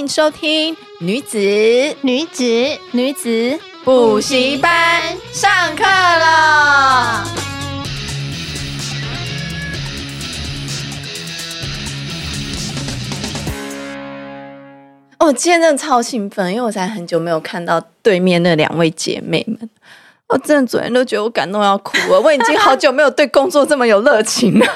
[0.00, 1.36] 迎收听女子
[2.00, 2.42] 女子
[2.92, 7.22] 女子补习班上课了。
[15.18, 19.68] 哦，今天真的超兴奋，因为我才很久没有看到对面那两位姐妹们，
[20.28, 22.18] 我真的昨天都觉得我感动要哭了。
[22.18, 24.64] 我已经好久没有对工作这么有热情了，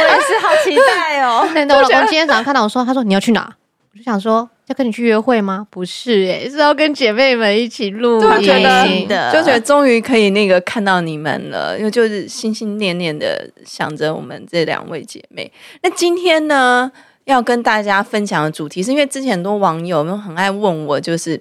[0.00, 1.46] 我也是好期待哦。
[1.68, 3.52] 那我老公今天早上看到我说，他说你要去哪？
[3.94, 5.66] 我就想说，要跟你去约会吗？
[5.68, 8.28] 不是、欸，哎，是要跟姐妹们一起录音。
[8.38, 8.58] 就觉
[9.06, 15.52] 得，就觉得终于可以那个看到你们了，因为就是心心念念的想着我们这两位姐妹。
[15.82, 16.90] 那今天呢，
[17.24, 21.38] 要跟大家分享的主题，是因为之前很多网友们很爱问我，就是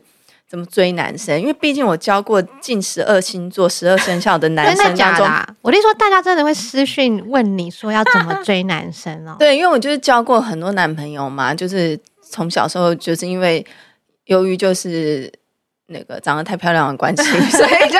[0.49, 1.39] 怎么追男生。
[1.39, 5.47] 因为毕竟我教过近十二星座、十二生肖的男生，假的、啊。
[5.61, 9.37] 我听说大家真的会私讯问你说要怎么追男生哦。
[9.39, 11.97] 对，因为我就是交过很多男朋友嘛，就是。
[12.31, 13.63] 从小时候就是因为
[14.25, 15.31] 由于就是
[15.87, 17.99] 那个长得太漂亮的关系， 所以就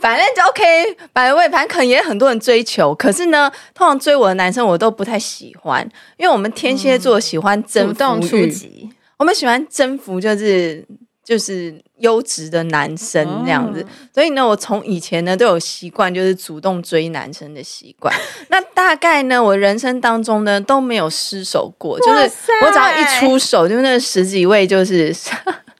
[0.00, 0.96] 反正就 OK。
[1.12, 10.84] 百位反正可能也很多人追求，可是呢，通常追我的男生我都不太喜欢，因为我们天蝎座喜欢征服出击、我们喜欢征服就是。
[11.26, 18.14] 就是优质的男生这样子，哦、所以呢，我从以前呢都有习惯，就是主动追男生的习惯。
[18.48, 22.30] 那大概呢，我人生当中呢都没有失手过，就是
[22.64, 25.14] 我只要一出手，就那十几位，就是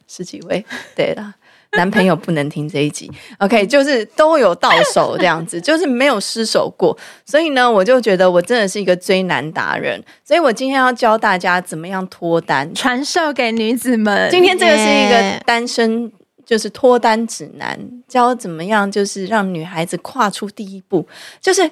[0.09, 0.65] 十几位，
[0.95, 1.35] 对了。
[1.77, 6.97] 男朋友不能听这一集，OK，就是都有到手这样子， 就是没有失手过。
[7.25, 10.03] 所以呢，我就觉得我真的是一个追男达人。
[10.25, 14.31] 所以我今天要教大家怎么样脱单，传授给女子们。
[14.31, 16.11] 今天这个是一个单身，
[16.45, 17.79] 就是脱单指南，
[18.09, 21.07] 教怎么样就是让女孩子跨出第一步。
[21.41, 21.71] 就是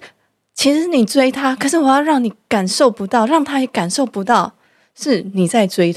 [0.55, 4.53] 其实你追她，可是我要让你感受不到，让她也感受不到
[4.95, 5.93] 是你在追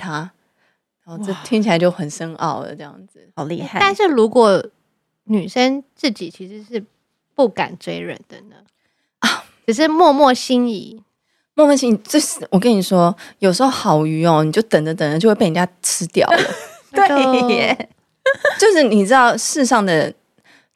[1.08, 1.14] 她。
[1.14, 3.80] 哦，这听起来就很深奥了，这样子好厉害。
[3.80, 4.64] 但是如果
[5.24, 6.84] 女生自己其实是
[7.34, 8.58] 不敢追人的呢？
[9.20, 11.02] 啊，只是默默心仪，
[11.54, 11.98] 默默心仪。
[12.04, 16.38] 这是我跟你说，有时候好鱼哦，你就等着等着就会被人家吃掉了。
[16.92, 17.90] 对耶，
[18.60, 20.14] 就是你知道世上的。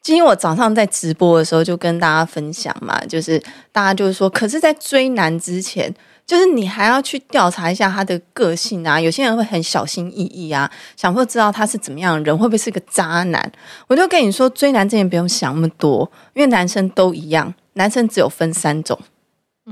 [0.02, 3.42] 今天我早上在直播的时候就跟大家分享嘛，就是
[3.72, 5.94] 大家就是说，可是，在追男之前。
[6.24, 13.52] 就是你还要去调查一下他的个性啊，有些人会很小心翼翼啊，想说知道他是怎么样的人，会不会是个渣男？
[13.88, 18.98] 我就跟你说，追男之前不用想那么多，因为男生都一样，男生只有分三种，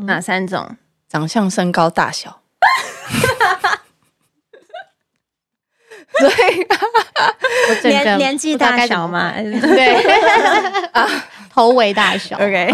[0.05, 0.75] 哪三种？
[1.07, 2.41] 长相、身高、大小。
[6.19, 9.93] 所以年年纪大小嘛， 对
[10.91, 11.07] 啊，
[11.53, 12.71] 头围大小，OK。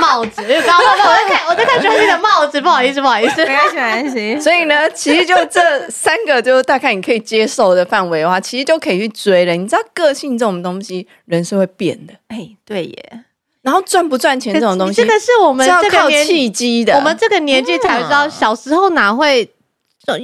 [0.00, 4.40] 帽子，刚刚我在看，我在看专辑的帽子，不好意思，不好意思，没关系，没关系。
[4.40, 9.52] 所以呢，其实就这三个，就大概你可以接受的范围的话，其实就可以去追了。
[9.52, 12.14] 你知道，个性这种东西，人是会变的。
[12.28, 13.24] 哎，对耶。
[13.60, 16.96] 然后赚不赚钱这种东西，这个是我们这个靠契机的。
[16.96, 19.48] 我们这个年纪才知道，小时候哪会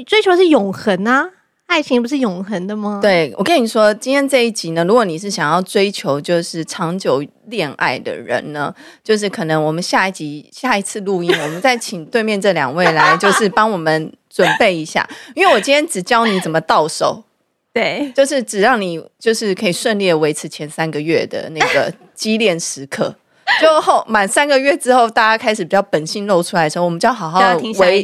[0.06, 1.28] 追求的是永恒啊？
[1.68, 2.98] 爱情不是永恒的吗？
[3.00, 8.74] 对，我跟你说，今天这一集呢，如果你是想要追求就是长久恋爱的人呢，
[9.04, 15.06] 就是可能我们下一集下一次录音，我们再请对面这两位来，就是帮我们准备一下，
[15.36, 17.22] 因为我今天只教你怎么到手，
[17.72, 23.14] 对，就是只让你就是可以顺利的维持前三个月的那个激恋时刻，
[23.60, 27.40] 就后满三个月之后，大家开始比较本性露出来的时候，我们就要好好
[27.78, 28.02] 维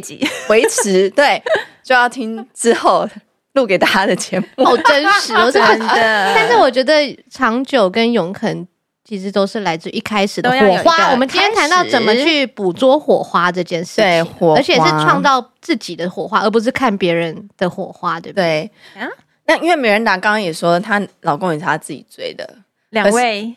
[0.49, 1.41] 维持，对，
[1.83, 3.09] 就要听之后。
[3.55, 6.33] 录给大家的节目好真实哦，真的。
[6.35, 6.93] 但是我觉得
[7.29, 8.67] 长久跟永恒
[9.03, 11.11] 其实都是来自一开始的火花。
[11.11, 18.69] 我们今天谈到怎么去捕捉火花这件事情，对，火花，而且是创造自己的火花，而不是看别人的火花，对不对？
[18.93, 19.09] 对啊。
[19.47, 22.47] 那因为美人达刚刚也说，她老公也是她自己追的
[22.89, 23.55] 两位。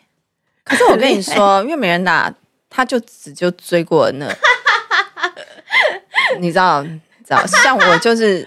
[0.65, 2.33] 可是我跟你说， 因为美人达
[2.69, 4.27] 她就只就追过那。
[6.39, 6.91] 你知道，你
[7.25, 8.47] 知道，像我就是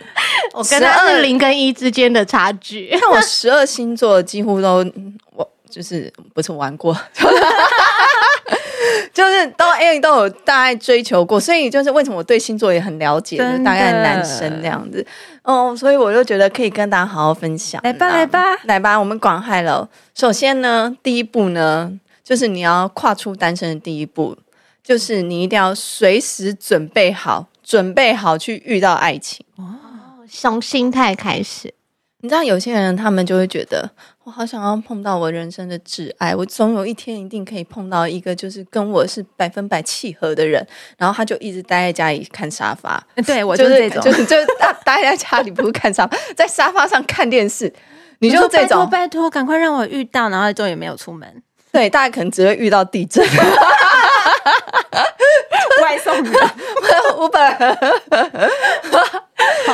[0.54, 2.90] 我跟他是零跟一之间的差距。
[3.00, 4.86] 看我十二星座几乎都
[5.36, 6.96] 我就是不是玩过。
[9.14, 15.06] 就是都哎都有大概追求过，所以就是为什么我对星座也很了解，大概男生这样子
[15.44, 17.82] 哦，所以我就觉得可以跟大家好好分享。
[17.84, 19.88] 来吧，来吧，来吧，我们广嗨了。
[20.16, 21.92] 首先呢，第一步呢，
[22.24, 24.38] 就是你要跨出单身的第一步，
[24.84, 29.76] 就是你一定要随时准备好，准备好去遇到爱情哦，
[30.32, 31.74] 从心态开始。
[32.24, 33.90] 你知道有些人他们就会觉得，
[34.24, 40.64] 我好想要碰到我人生的挚爱，我总有一天一定可以碰到一个就是跟我是百分百契合的人，
[40.98, 43.04] 然后他就一直待在家里看沙发。
[43.26, 47.74] 对，我就是这种，就是就是待待在家里不是看沙发，在沙发上看电视。
[48.20, 51.28] 你就这种，拜托，赶快让我遇到，然后就也没有出门。
[51.72, 53.26] 对，大家可能只会遇到地震。
[55.82, 56.30] 外送的
[57.18, 57.56] 五百，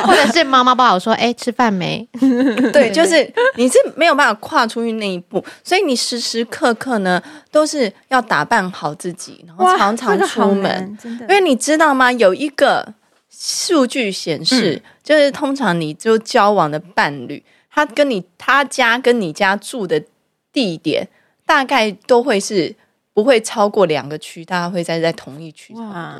[0.04, 2.06] 或者是妈妈不好说，哎、欸，吃饭没？
[2.72, 10.98] 对，就是你是没有办法跨出去那一步，所以你时时刻刻呢都是要打扮好自己，然后常常出门。
[11.02, 12.12] 真的，因为你知道吗？
[12.12, 12.94] 有一个
[13.30, 20.02] 数据显示，嗯、就是通常你就交往的伴侣，他跟你他家跟你家住的
[20.52, 21.08] 地点，
[21.46, 22.74] 大概都会是。
[23.18, 25.74] 不会超过两个区，大家会在在同一区。
[25.74, 26.16] 哇，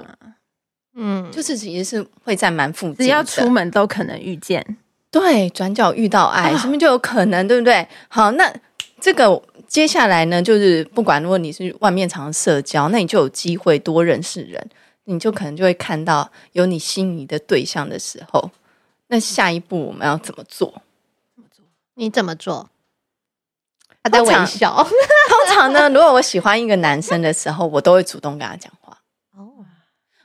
[0.94, 4.76] 嗯，就是其实是会在蛮附近，只要出门都可能遇见。
[5.08, 7.46] 对，转角遇到爱，是不是就有可能？
[7.46, 7.86] 对不对？
[8.08, 8.52] 好，那
[9.00, 14.68] 这个接下来呢，就是不管如果你是外面常社交，那你就有机会多认识人，
[15.04, 18.50] 你就可能就会看到有你心仪的对象的时候，
[19.06, 20.82] 那下一步我们要怎么做？
[21.36, 21.64] 怎么做？
[21.94, 22.68] 你怎么做？
[24.08, 24.74] 他在微笑。
[25.28, 28.96] 通常呢，如果我喜欢一个男生的时候，我都会主动跟他讲话。
[29.36, 29.64] 哦，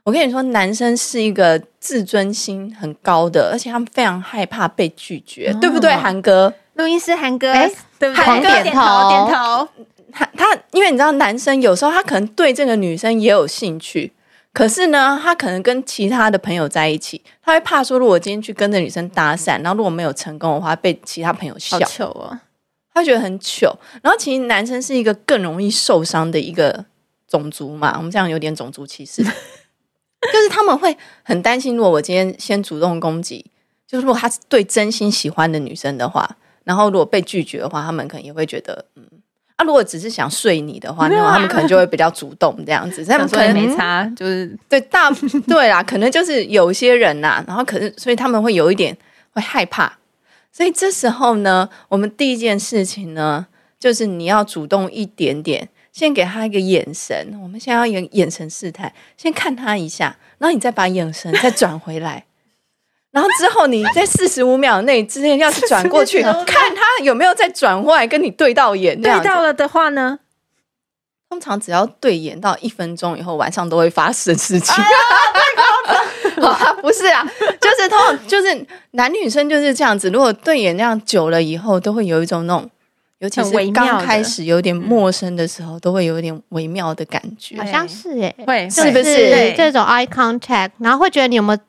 [0.03, 6.53] 我跟你说，男生是一个自尊心很高的，而且他们非常害怕被拒绝，对不对，韩哥？
[6.75, 7.69] 录音师韩哥，哎，
[7.99, 8.25] 对不对？
[8.25, 9.67] 韩哥点头，点头。
[10.11, 14.11] 他他，因为你知道，男生有时候他可能对这个女生也有兴趣，
[14.53, 21.77] 可是呢，他可能跟其他的朋友在一起，他会怕说，如果今天去跟着女生搭讪，然后如果没有成功的话，被其他朋友笑。
[21.79, 22.39] 好糗哦。
[22.93, 26.85] 他觉得很糗，然后其实男生是一个更容易受伤的一个
[27.27, 29.29] 种族嘛，我们这样有点种族歧视， 就
[30.41, 33.45] 是他们会很担心，如果我今天先主动攻击，
[33.87, 39.03] 就是如果他是对真心喜欢的女生的话，然后如果被拒绝的话，他们可能也会觉得，嗯，
[39.55, 44.55] 啊，如果只是想睡你的话，那么他们可能就会比较主动这样子，他们可能没差，就是。
[44.69, 45.11] 对大
[45.47, 48.95] 对啦，可能就是有些人呐、啊，然后可能所以他们会有一点
[49.31, 49.91] 会害怕。
[50.55, 53.47] 所以这时候呢，我们第一件事情呢，
[53.79, 57.37] 就是你要主动一点点，先给他一个眼神。
[57.41, 62.25] 我们先要眼眼神试探，先看他一下，然后你再把眼神再转回来，
[63.09, 69.01] 然后之后你在四十五秒内之间要去转过去，看他有没有再转过来跟你对到眼。
[69.01, 70.19] 对到了的话呢，
[71.29, 74.75] 通常只要对眼到一分钟以后，晚上都会发生事情。
[74.77, 74.83] 哎
[76.81, 77.23] 不是啊，
[77.59, 80.09] 就是通常就是男女生就是这样子。
[80.09, 82.69] 如果对眼那样久了以后，都会有一种那种，
[83.19, 87.57] 尤其是刚开始有点陌生的时候，都会有一点微妙的感觉。
[87.57, 91.59] 好像是哎，会是不是这种 eye contact，然后会觉得你有没有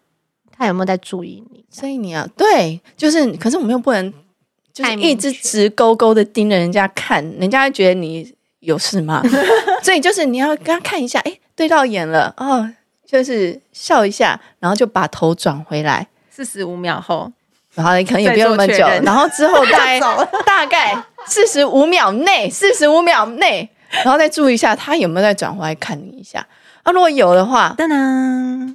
[0.57, 1.65] 他有没有在注意你？
[1.71, 4.13] 所以你啊，对，就是，可是我们又不能
[4.73, 9.23] 就是一直直勾勾的盯着人家看，人家会觉得你有事吗？
[9.83, 12.71] 所以就是你要跟他看一下，哎，对到眼了哦。
[13.07, 17.31] 就是笑一下，然后就把头转回来，四十五秒后，
[17.75, 20.01] 然后你可能也不用那么久，然后之后大概
[20.45, 20.97] 大概
[21.27, 23.69] 四十五秒内，四十五秒内，
[24.03, 26.45] 然后再注意一下他有没有再转回来看你一下。
[26.83, 28.75] 啊，如果有的话，噔噔，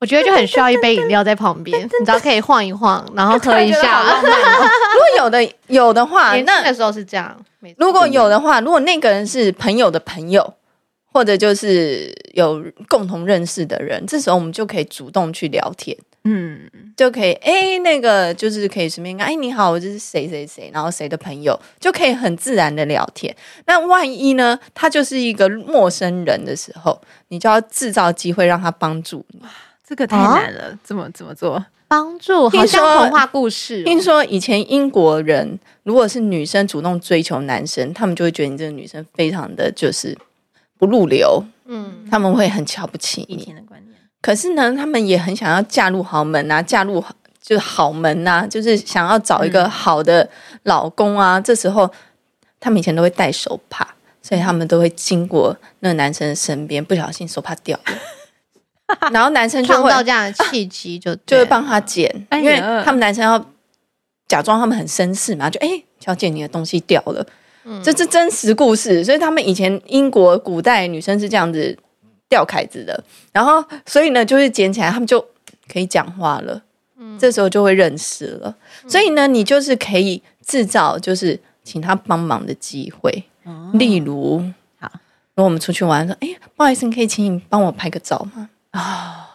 [0.00, 4.02] 我觉得就很需要一杯饮料在旁边， 你知道可以晃一晃，然后喝一下。
[4.20, 7.36] 如果有的有的话，那个时候是这样。
[7.76, 10.54] 如果有的话，如果那个人是朋友的朋友。
[11.18, 16.60] 或者就是有共同认识的人，这时候我们就可以主动去聊天，嗯，
[16.96, 23.34] 就可以哎，那个就是可以随便哎，你好，我就是谁谁谁，然后谁的朋友，就可以很自然的聊天。
[23.66, 26.96] 那万一呢，他就是一个陌生人的时候，
[27.30, 29.40] 你就要制造机会让他帮助你。
[29.42, 29.50] 哇，
[29.84, 31.66] 这个太难了，啊、怎么怎么做？
[31.88, 32.48] 帮助？
[32.48, 33.84] 好像童话故事、哦。
[33.84, 40.16] 听说以前英国人，如果是女生主动追求男生，他们就会觉得你这个女生非常的就是。
[40.78, 43.34] 不入流，嗯，他们会很瞧不起你。
[43.34, 47.04] 以前的观念，可是呢，他们也很想要嫁入豪门啊，嫁入
[47.42, 50.28] 就是好门呐、啊，就是想要找一个好的
[50.64, 51.38] 老公啊。
[51.38, 51.90] 嗯、这时候，
[52.60, 53.86] 他们以前都会戴手帕，
[54.22, 62.44] 所以他们都会经过那个男生的身边，不小心手帕掉了， 然后男生就会创造这样的契机，就就会帮他捡，哎呀。
[62.44, 63.42] 因为他们男生要
[64.26, 67.26] 假装他们很绅士嘛，就哎、欸，小姐你的东西掉了，
[67.68, 67.82] 嗯。
[67.82, 71.76] 这是真实故事，所以他们以前英国古代女生是这样子
[72.28, 75.24] 掉凯子的，然后所以呢，就是捡起来，他们就
[75.72, 76.62] 可以讲话了，
[76.98, 78.54] 嗯，这时候就会认识了，
[78.86, 83.70] 所以呢，你就是可以制造就是请他帮忙的机会，哦。
[83.74, 84.42] 例如，
[84.78, 84.90] 好，
[85.34, 88.48] 如果我们出去玩，说，哎、欸，不好意思，你可以请你帮我拍个照吗？
[88.70, 89.27] 啊、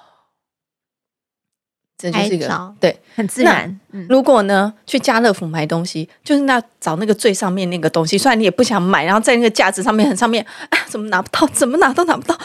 [2.12, 3.00] 这就是一个对。
[3.16, 3.80] 很自然。
[3.92, 11.48] 嗯，如果呢，去家乐福买东西，就是那找那个最上面那个东西，虽然你也不想买，然后在那个架子上面很上面，啊，怎么拿不到？
[11.54, 12.38] 怎么拿都拿不到，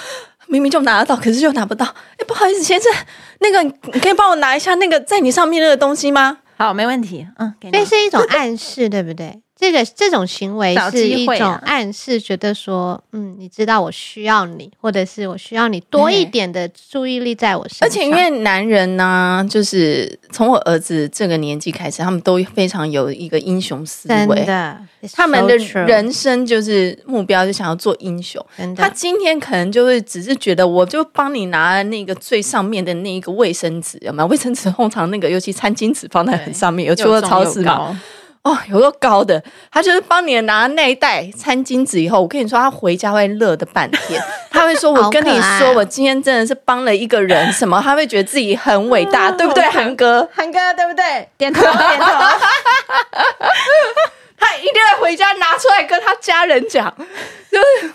[0.46, 1.86] 明明就拿得到，可是就拿不到。
[1.86, 2.92] 哎，不好意思，先生，
[3.40, 6.38] 那个你可以帮我拿一下那个在你上面那个东西吗？
[6.56, 7.26] 好，没问题。
[7.38, 9.40] 嗯，给你这是一种暗示， 对不对？
[9.58, 17.88] 这个这种行为是一种暗示，觉得说，嗯，你知道我需要你，或者是我需要你多一点的注意力在我身上。
[17.88, 24.78] 而且因为男人呢、就是从我儿子这个年纪开始，他们都非常有一个英雄思真维，的，
[25.12, 28.40] 他们的人生就是目标，就想要做英雄。
[28.76, 34.28] 他今天可能就会只是觉得，我就帮你拿那个最上面的那一个卫生纸，有没有？
[34.28, 38.00] 卫生纸通常那个，尤其餐巾纸放在很上面，有去过超市吗？
[38.42, 44.22] 哦，有个高的，他就是帮你拿那一袋餐巾纸以后，我跟你说，他回家会乐的半天。
[44.50, 47.80] 他会说：“我跟你说，我今天真的是帮了一个人，什么？
[47.80, 50.28] 他会觉得自己很伟大， 对不对，韩哥？
[50.32, 51.28] 韩哥对不对？
[51.36, 52.06] 点头点头。
[54.36, 56.92] 他一定会回家拿出来跟他家人讲。
[57.50, 57.92] 就是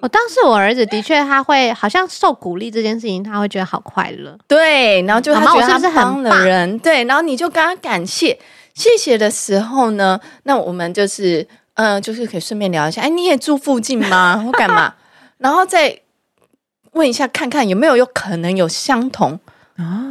[0.00, 4.36] 我当时我儿子的确他会好像受鼓励这件事情，他会觉得好快乐。
[4.46, 8.38] 对，然后就他觉得他是帮了人，对，然后你就跟他感谢。”
[8.76, 11.40] 谢谢的时候呢，那我们就是，
[11.74, 14.36] 嗯、呃，就是可以顺便聊一下，哎，你也住附近吗？
[14.44, 14.94] 或干嘛？
[15.38, 15.98] 然后再
[16.92, 19.40] 问一下，看看有没有有可能有相同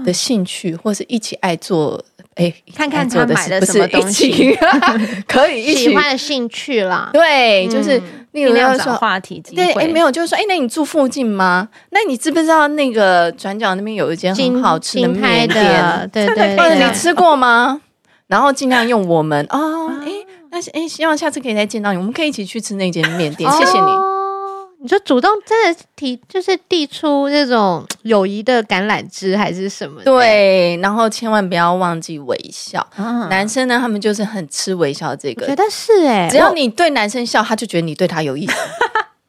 [0.04, 2.04] 的兴趣，或是一起爱做，
[2.34, 4.58] 哎，看看他买了什么东西一起
[5.28, 7.12] 可以一起喜欢的兴趣啦。
[7.14, 9.84] 对，就是、嗯、例如尽量要说找话题机对，会。
[9.84, 11.70] 哎，没有，就是说，哎，那你住附近吗？
[11.92, 16.10] 那你知不知道那个转角那边有一间很好吃的面店？
[16.12, 17.82] 对对对，或者你吃过吗？
[18.28, 20.12] 然后尽量用我们哦，哎，
[20.52, 23.50] 那哎，希望下次可以再见到你，我们可以一起去吃那间面店。
[23.52, 23.86] 谢谢你。
[23.86, 30.02] 哦，你说主动真的提，就是递出这种友谊的橄榄枝还是什么？
[30.04, 32.80] 对，然后千万不要忘记微笑。
[32.96, 35.44] 啊男生呢，他们就是很吃微笑这个。
[35.44, 38.54] 我觉得是哎，只要你对男生笑，他就觉得你对他有意思。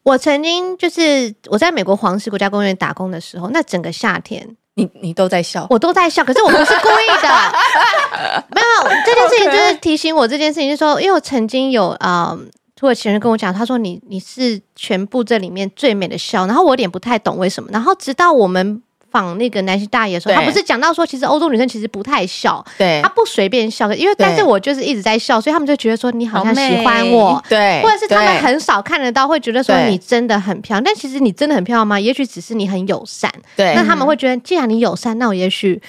[0.02, 4.56] 我曾经就是我在美国黄石国家公园打工的时候，那整个夏天。
[4.76, 7.28] 你你都在笑，我都在笑，可是我不是故意的，
[8.54, 12.36] 没有没有，这件事情就是提醒我这件事情，就是说，因为我曾经有啊，
[12.74, 31.98] 土耳其人跟我讲，他说你你是全部这里面最美的笑，然后我有点不太懂为什么，然后直到我们访那个南希大爷的时候，他不是讲到说，其实欧洲女生其实不太笑，对，她不随便笑，因为但是我就是一直在笑，所以他们就觉得说你好像喜欢我，对，或者是他们很少看得到，会觉得说你真的很漂亮，但其实你真的很漂亮吗？
[31.98, 35.80] 也许只是你很友善，对，那他们会觉得，既然你友善，那我也许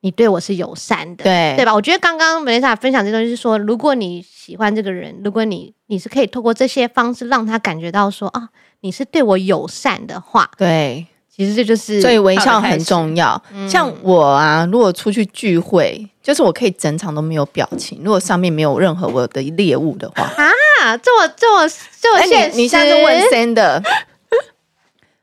[0.00, 1.72] 你对我是友善的，对，对吧？
[1.72, 8.48] 我觉得刚刚 Vanessa 分享这东西是说，如果你喜欢这个人，如果你你是可以透过这些方式让他感觉到说啊，
[8.80, 11.06] 你是对我友善的话，对。
[11.42, 13.42] 其实这就是，所以微笑很重要。
[13.52, 21.68] 嗯、像我啊，如果出去聚会，就是我可以整场都没有表情，如果上面没有任何我的猎物的话啊，这么这么
[22.00, 22.50] 这么现实。
[22.52, 23.82] 欸、你，你下次问 Sander，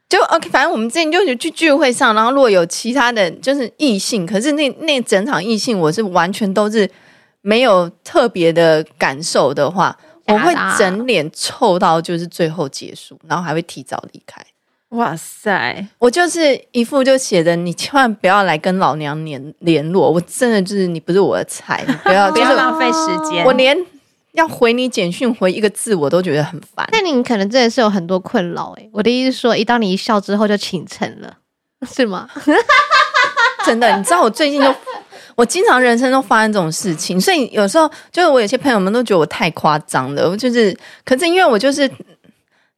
[0.10, 0.50] 就 OK。
[0.50, 6.90] 反正我们之前就是去聚会上，然后如果有其他的就是异性，可是那那整场异性我是完全都是
[7.40, 9.98] 没有特别的感受的话，
[10.28, 14.46] 我会整脸臭到就是最后结束，然后还会提早离开。
[14.90, 15.86] 哇塞！
[16.00, 23.46] 我就是一副就写的，你千万不要来跟老娘联联络，我真的就是你不是我的菜，你不要、 就是、不要浪费时间。
[23.46, 23.78] 我连
[24.32, 26.90] 要回你简讯回一个字，我都觉得很烦。
[26.92, 28.90] 那你可能真的是有很多困扰哎。
[28.92, 31.38] 我的意思是说，一当你一笑之后就倾城了，
[31.94, 32.28] 是吗？
[33.64, 34.74] 真的，你知道我最近就
[35.36, 41.88] 我经常人生都发生这种事情，所以有时候就是我有些朋友们都觉得我太夸张了，我就是，可是因为我就是。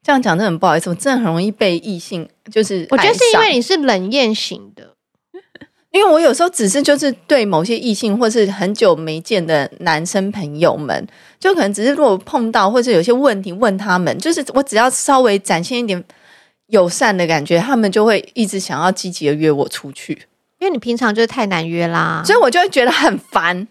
[0.04, 2.88] 这样讲真的很不好意思，我真的很容易被异性就是。
[2.90, 4.96] 我觉得是因为你是冷艳型的，
[5.92, 11.08] 因为我有时候只是就是对某些异性或是很久没见的男生朋友们，
[11.40, 16.04] 就可能只是如果碰到或者有些问题问他们，就是我只要稍微展现一点
[16.68, 20.28] 友善的感觉，他们就会一直想要积极的约我出去。
[20.60, 23.68] 因为你平常就是太难约啦，所以我就会觉得很烦。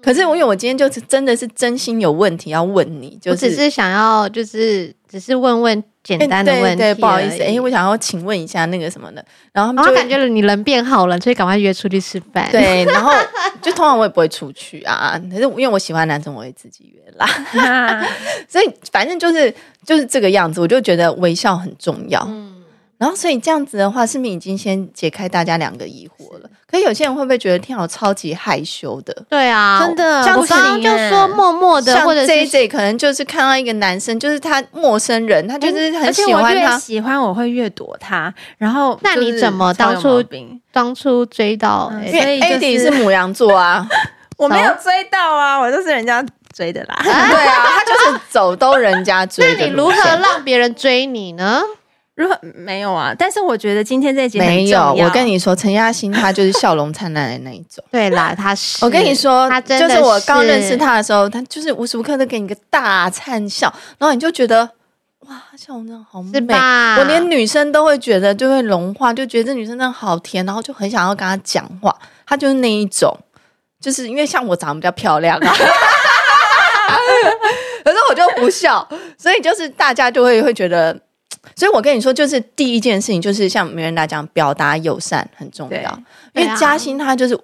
[0.00, 12.48] 可是我因为我今天就是真的是真心有问题要问你，就是我只是想要就是只是问问简单的问题、欸对，对，不好意思，哎、欸，我想要请问一下那个什么的，然后他们就感觉你人变好了，所以赶快约出去吃饭。
[12.50, 13.12] 对，然后
[13.62, 18.04] 就通常我也不会出去啊， 可是因为我喜欢男生，我会自己约啦。
[18.50, 19.54] 所以反正就是
[19.86, 22.20] 就是这个样子，我就觉得微笑很重要。
[22.28, 22.53] 嗯。
[23.04, 26.48] 然后，所以这样子的话，是不是已经先解开大家两个疑惑了？
[26.66, 29.14] 可是有些人会不会觉得天好超级害羞的？
[29.28, 30.22] 对啊，真的。
[30.22, 36.78] 像刚刚就说默默的，或者 J J 可能就是看到一个男生，就是他陌生人，他就是很喜欢他。
[36.78, 38.32] 喜欢，我会越躲他。
[38.56, 40.24] 然后，那你怎么当初
[40.72, 41.92] 当初追到？
[42.06, 43.86] 因为 Eddie 是母羊座啊，
[44.38, 46.24] 我没有追到啊，我就是人家
[46.56, 46.96] 追的啦。
[47.04, 49.54] 对啊，他就是走都人家追。
[49.58, 51.60] 那你如何让别人追你呢？
[52.16, 54.94] 如果没有啊，但是我觉得今天这一集没有。
[54.94, 57.82] 我跟你说，陈嘉欣她就是笑容灿烂的那一种。
[57.90, 58.84] 对啦，她是。
[58.84, 63.66] 我跟你说，她真的是就是我刚认识他的时候，他就是无时无刻都给你个大灿笑，
[63.98, 64.70] 然后你就觉得
[65.26, 66.40] 哇，笑容真的好美。
[66.42, 71.92] 吧我连女生都会觉得就会融化，就觉得这女生真的好甜，然后就很想要跟她讲话。
[72.24, 73.12] 她就是那一种，
[73.80, 75.50] 就是因为像我长得比较漂亮啊，
[77.82, 80.96] 可是我就不笑，所以就是大家就会会觉得。
[81.56, 85.98] 所以，我跟你说，就是第一件事情，就是像名人来讲，表达友善很重要。
[86.34, 87.38] 因为嘉欣他就是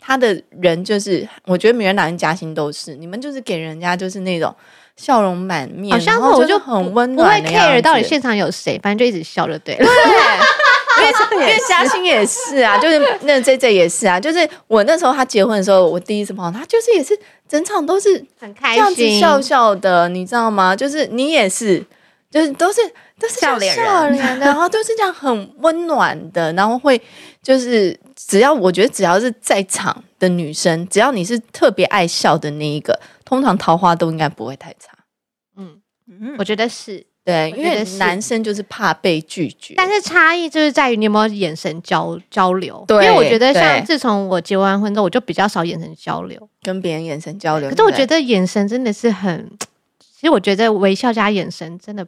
[0.00, 4.54] 他的人，就是我觉得名人来跟嘉欣都是，你们就是给人家就是那种
[4.96, 9.84] 笑容满面，好像我就很温暖，不会 care 到底现场有谁，反正就一直笑就对了。
[9.84, 9.86] 对，
[11.40, 17.18] 因为因为嘉欣也是啊，就是那 J J 也是啊，就是我那时候他结婚的时候，我第一次碰到他，就是也是
[17.48, 20.76] 整场都是很开心，这样子笑笑的，你知道吗？
[20.76, 21.84] 就是你也是，
[22.34, 22.80] 就是都是。
[23.16, 27.00] 都是笑脸笑脸的，然后都是这样很温暖的，然后会
[27.40, 34.90] 就是只要我觉得只要是在场的女生，只要你是特别爱笑的那一个，通常桃花都应该不会太差。
[35.56, 42.84] 嗯嗯，我觉得是对，因为男生就是怕被拒绝，但是差异就是在于你有没有眼神交交流。
[42.88, 47.70] 对，因为我觉得像自从我结完婚之后，我就比较少眼神交流，跟别人眼神交流。
[47.70, 49.48] 可是我觉得眼神真的是很，
[50.00, 52.04] 其实我觉得微笑加眼神真的。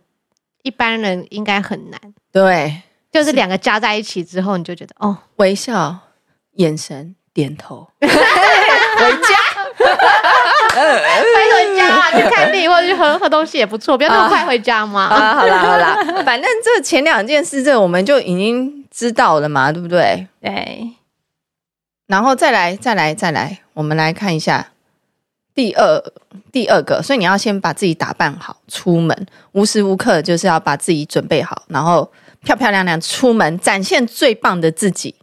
[0.67, 2.01] 一般人应该很难，
[2.33, 5.97] 对，就是两个加在一起之后，你就觉得哦，微笑、
[6.55, 9.37] 眼神、点头， 回家，
[9.79, 10.83] 快
[11.55, 12.11] 回家啊！
[12.11, 15.05] 去看电影或者去喝喝东西也不错，不要那么快回家嘛。
[15.15, 20.27] 啊，好啦好啦，反正这前两件事，这我们就已经知道了嘛，对不对？
[20.41, 20.91] 对。
[22.09, 24.73] 然后再来，再来，再来，我们来看一下。
[25.57, 26.01] 第二，
[26.53, 35.15] 第二个，所以你要先把自己打扮好，出门无时无刻就是要把自己准备好，然后漂漂亮亮出门，展现最棒的自己，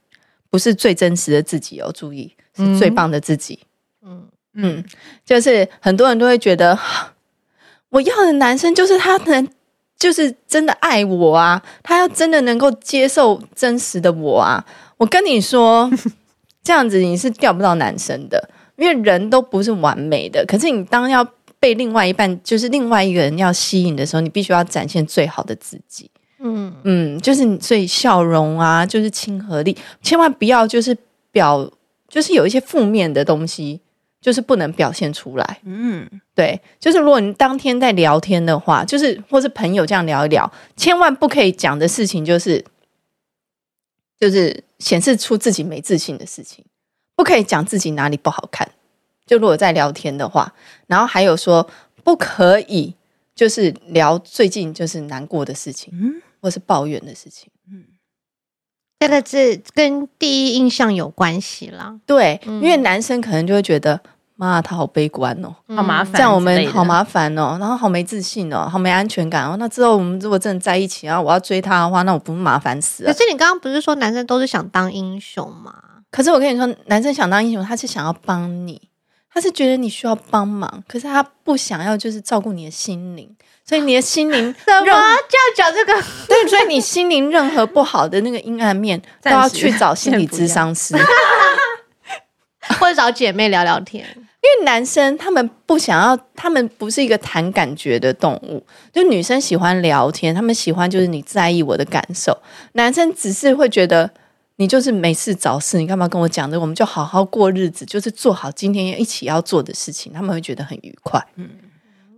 [0.49, 3.59] 不是最真实的自己哦，注意是最棒的自己。
[4.03, 4.83] 嗯嗯，
[5.23, 6.77] 就是很多人都会觉得，
[7.89, 9.47] 我要的男生就是他能，
[9.99, 14.65] 就是真的爱我啊，他要真的能够接受真实的我啊。
[14.97, 15.87] 我跟你说，
[16.63, 18.49] 这样子你是钓不到男生的。
[18.75, 21.23] 因为人都不是完美的，可是你当要
[21.59, 26.09] 被另外一半，就是另外一个人要吸引的时候，你必须要展现最好的自己。
[26.39, 30.97] 嗯嗯，就是你所以笑容啊，就是亲和力，千万不要就是
[31.31, 31.71] 表，
[32.09, 33.79] 就是有一些负面的东西，
[34.19, 35.59] 就是不能表现出来。
[35.63, 36.05] 嗯，
[36.35, 42.65] 对，就是如果你当天在聊天的话，就是或是朋友这样聊一聊，千万不可以讲的事情就是，
[44.19, 46.65] 就是显示出自己没自信的事情。
[47.23, 48.69] 不可以讲自己哪里不好看，
[49.25, 50.53] 就如果在聊天的话，
[50.87, 51.65] 然后还有说
[52.03, 52.93] 不可以
[53.33, 57.85] 就是聊最近就是难过的事情，嗯，或是抱怨的事情，嗯，
[58.99, 61.97] 这个是跟第一印象有关系啦。
[62.05, 63.97] 对，嗯，因为男生可能就会觉得，
[64.35, 69.55] 妈，他好悲观哦，好麻烦，这样我们好麻烦哦，然后好没自信哦，好没安全感哦。
[69.57, 73.13] 那之后我们如果真的在一起，然后我要追他的话，那我不麻烦死了。
[73.13, 75.73] 可是你刚刚不是说男生都是想当英雄吗？
[76.13, 78.79] 可是我跟你说，男生想当英雄，他是想要帮你，
[79.33, 83.35] 他是觉得你需要帮忙，可是他不想要就是照顾你的心灵，
[83.67, 85.01] 所以你的心灵 怎么就要
[85.57, 85.93] 讲这个？
[86.27, 90.95] 对，所以你心灵任何不好的那个阴暗面，都要去找心理咨商师，
[92.79, 94.05] 或者找姐妹聊聊天。
[94.15, 102.37] 因为男生他们不想要，他们不是一个谈感觉的动物，就女生喜欢聊天，他们喜欢就是你在意我的感受，
[102.73, 104.11] 男生只是会觉得。
[104.57, 106.59] 你就是没事找事，你干嘛跟我讲的？
[106.59, 111.19] 我们就好好过日子，就是做好今天一起要做的事情，他们会觉得很愉快。
[111.35, 111.49] 嗯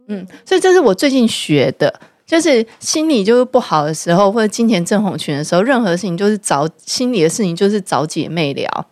[0.08, 8.88] 嗯，所以这是我最近学的，就是心理就是不好的时候，或者金钱正红群的时候，任何事情就是找心理的事情，就是找姐妹聊，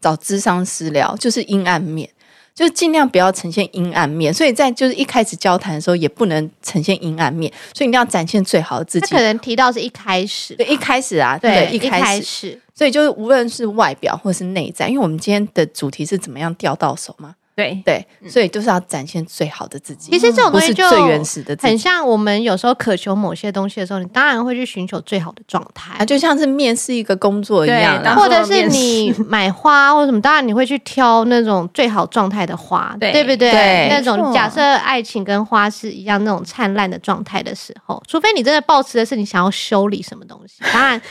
[0.00, 2.08] 找智商师聊，就是阴暗面。
[2.54, 4.32] 就是尽量不要呈现阴暗面。
[4.32, 9.06] 所以在就是一开始交谈的时候，也不能呈现阴暗面，所以一定要展现最好的自己。
[9.10, 17.34] 他可能提到是一开始，对，一开始啊，对，对，一开始，所以就是无论是外表或是内在，因为我们今天的主题是怎么样钓到手嘛。
[17.54, 17.82] 对。
[17.84, 20.10] 对，所以就是要展现最好的自己。
[20.10, 33.50] 其实这种东西就最原始的，很像我们有时候渴求某些东西的时候，你当然会去寻求最好的状态，啊，就像是面试一个工作一样，或者是你 买花或者什么，当然你会去挑那种最好状态的花，对，对不对？
[33.50, 41.00] 对，那种假设爱情跟花是一样那种灿烂的状态的时候，除非你真的抱持的是你想要修理什么东西，当然。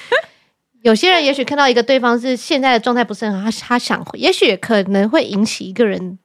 [0.84, 6.20] 有些人也许看到一个对方是现在的状态不是很好，他他想，也许可能会引起一个人。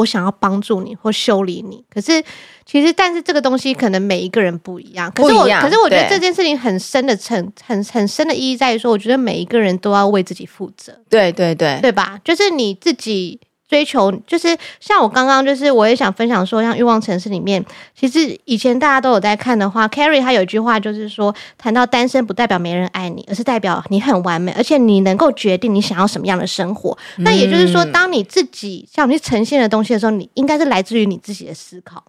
[0.00, 2.22] 我想要帮助你或修理你，可是
[2.64, 5.10] 其实，但是这个东西可能每一个人不一样。
[5.12, 10.92] 可是我，可是我觉得这件事情很深的层，很很深的意义在于说，我觉得每一个人都要为自己负责。
[11.08, 12.18] 对对对，对吧？
[12.24, 13.38] 就是你自己。
[13.70, 14.48] 追求就是
[14.80, 26.98] 像我刚刚就是我也想分享说，像《欲望城市》里面，其实以前大家都有在看的话，Carrie 他有一句话就是说，谈到单身不代表没人爱你，而是代表你很完美，而且你能够决定你想要什么样的生活。
[27.16, 32.02] 嗯、那也就是说，当你自己向你呈现的东西的时候，你应该是来自于你自己的思考，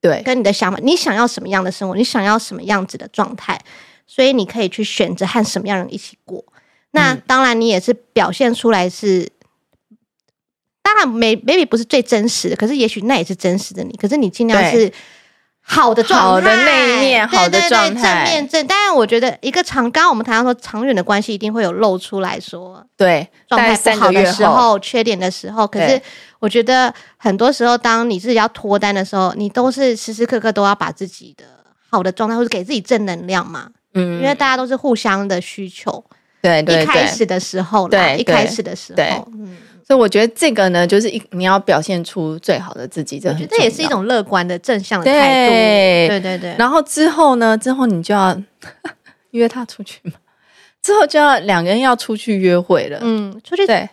[0.00, 3.56] 对，跟你的想法，你想要什么样的生活，你想要什么样子的状态，
[4.04, 6.44] 所以你可以去选择和什么样的人一起过。
[6.90, 9.28] 那当然，你也是表现出来是。
[10.84, 13.96] 当然没，maybe 不是最真实的，可是也许那也是真实的你。
[13.96, 14.92] 可是你尽量是
[15.62, 18.66] 好的状态，好的那一面，好的状态，正面正。
[18.66, 25.66] 当然，我觉得一个长，刚刚我们谈到说长远的关系一定会有露出来说，对状态不好的时候、缺点的时候。
[25.66, 25.98] 可是
[26.38, 31.44] 我觉得很多时候，当你自己要脱单的时候，你都是时时刻刻都要把自己的
[31.88, 33.70] 好的状态，或者给自己正能量嘛。
[33.94, 36.04] 嗯，因为大家都是互相的需求。
[36.42, 39.56] 对对，一开始的时候，对，一开始的时候，嗯。
[39.86, 45.50] 所以我觉得这个呢，就是一你要表现出最好的自己，这我觉得这也是一种乐观的正向的态度。
[45.50, 46.56] 对对对对。
[46.58, 48.34] 然后之后呢，之后你就要
[49.32, 50.12] 约他出去嘛，
[50.82, 52.98] 之后就要两个人要出去约会了。
[53.02, 53.88] 嗯，出去对。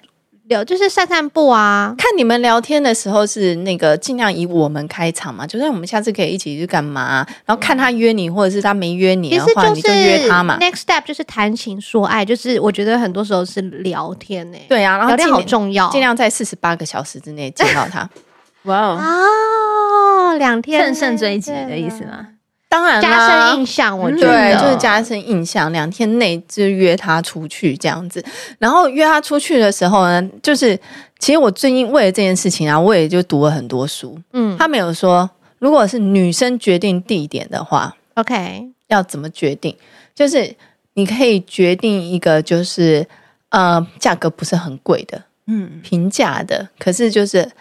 [0.66, 10.58] 就是散散步啊，看你们聊天的时候是那个尽量以我们开场嘛，就是我们下次可以一起去干嘛，然后看他约你，或者是他没约你的话，你就约他嘛。
[10.60, 14.66] Next step 就是谈情说爱，就是我觉得很多时候是聊天呢、欸。
[14.68, 18.10] 对啊，然后聊天好重要，尽量在四十八个小时之内见到他。
[18.66, 22.28] 哇哦，两天乘胜追击的意思吗？
[22.72, 25.70] 当然加深印象，我觉得、嗯、对，就是加深印象。
[25.74, 28.24] 两天内就约他出去这样子，
[28.60, 30.80] 然后约他出去的时候呢，就是
[31.20, 34.18] 其实我最近为了这件事情啊，我也就读了很多书。
[34.32, 35.30] 嗯，他没有说，
[35.60, 39.76] 如果是女生决定地点的话，OK，要怎么决定？
[40.16, 40.56] 就是
[40.94, 43.06] 你可以决定一个，就是
[43.50, 47.52] 呃，价格不是很贵的，嗯，平价的，可是就是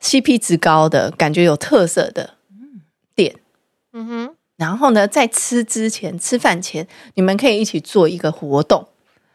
[0.00, 2.30] CP 值高的，感觉有特色的
[3.14, 3.34] 店，
[3.92, 4.35] 嗯哼。
[4.56, 8.86] 然后呢，在吃之前，吃饭前，你们可以一起做一个活动，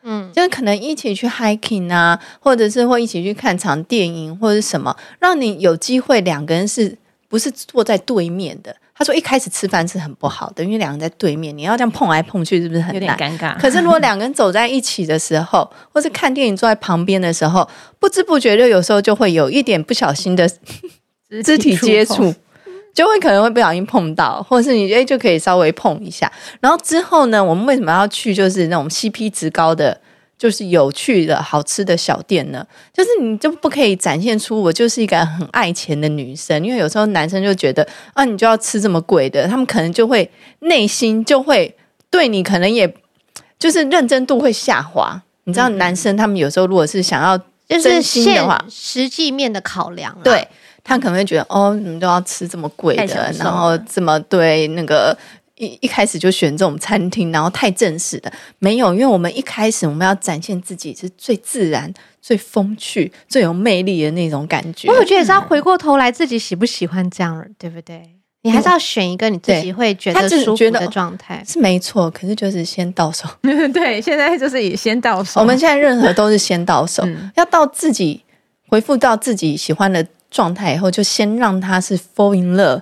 [0.04, 6.98] 嗯，就是可能一起去 hiking 啊，或者是会一起去看场电影或者什么，让你有机会两个人是
[7.30, 8.76] 不是坐在对面的？
[8.94, 12.96] 他说一开始吃饭是很不好的，因为两个人在对面，你要这样碰来碰去，是不是很难？
[12.96, 13.60] 有点尴尬。
[13.60, 17.68] 可是如果两个人走在一起的时候，或是看电影坐在旁边的时候，
[18.00, 20.48] 不知不觉就有时候就会有一点不小心的
[21.44, 22.34] 肢体接触。
[22.94, 26.32] 就会可能会不小心碰到，或者是你哎就可以稍微碰一下。
[26.60, 30.00] 然后之后呢，我们为什么要去就是那种 CP 值高的，
[30.38, 32.66] 就是有趣的好吃的小店呢？
[32.94, 41.74] 就是你就不可以展现出我就是一个很爱钱的女生，因为有时候男生就觉得啊，你就要吃这么贵的，他们可能就会内心就会
[42.10, 42.94] 对你可能也
[43.58, 45.22] 就是认真度会下滑。
[45.46, 47.38] 你知道，男生他们有时候如果是想要
[47.82, 50.48] 真心的话，实际面的考量，对。
[50.84, 55.16] 他可能会觉得哦，你们都要吃这么贵的，然后这么对那个
[55.56, 64.90] 一一开始就选这种餐厅，然后太正式的，没有，因为我们一开始我们要展现自己是最自然、最风趣、最有魅力的那种感觉。
[64.90, 68.02] 我觉得也是要回过头来自己喜不喜欢这样，对不对？
[68.44, 72.10] 你还是要选一个你自己会觉得舒服的状态，是没错。
[72.10, 73.28] 可是就是先到手，
[73.72, 75.40] 对，现在就是以先到手。
[75.40, 78.24] 我们现在任何都是先到手，嗯、要到自己
[78.68, 80.04] 回复到自己喜欢的。
[80.32, 82.82] 状态以后，就先让他是 fall in love，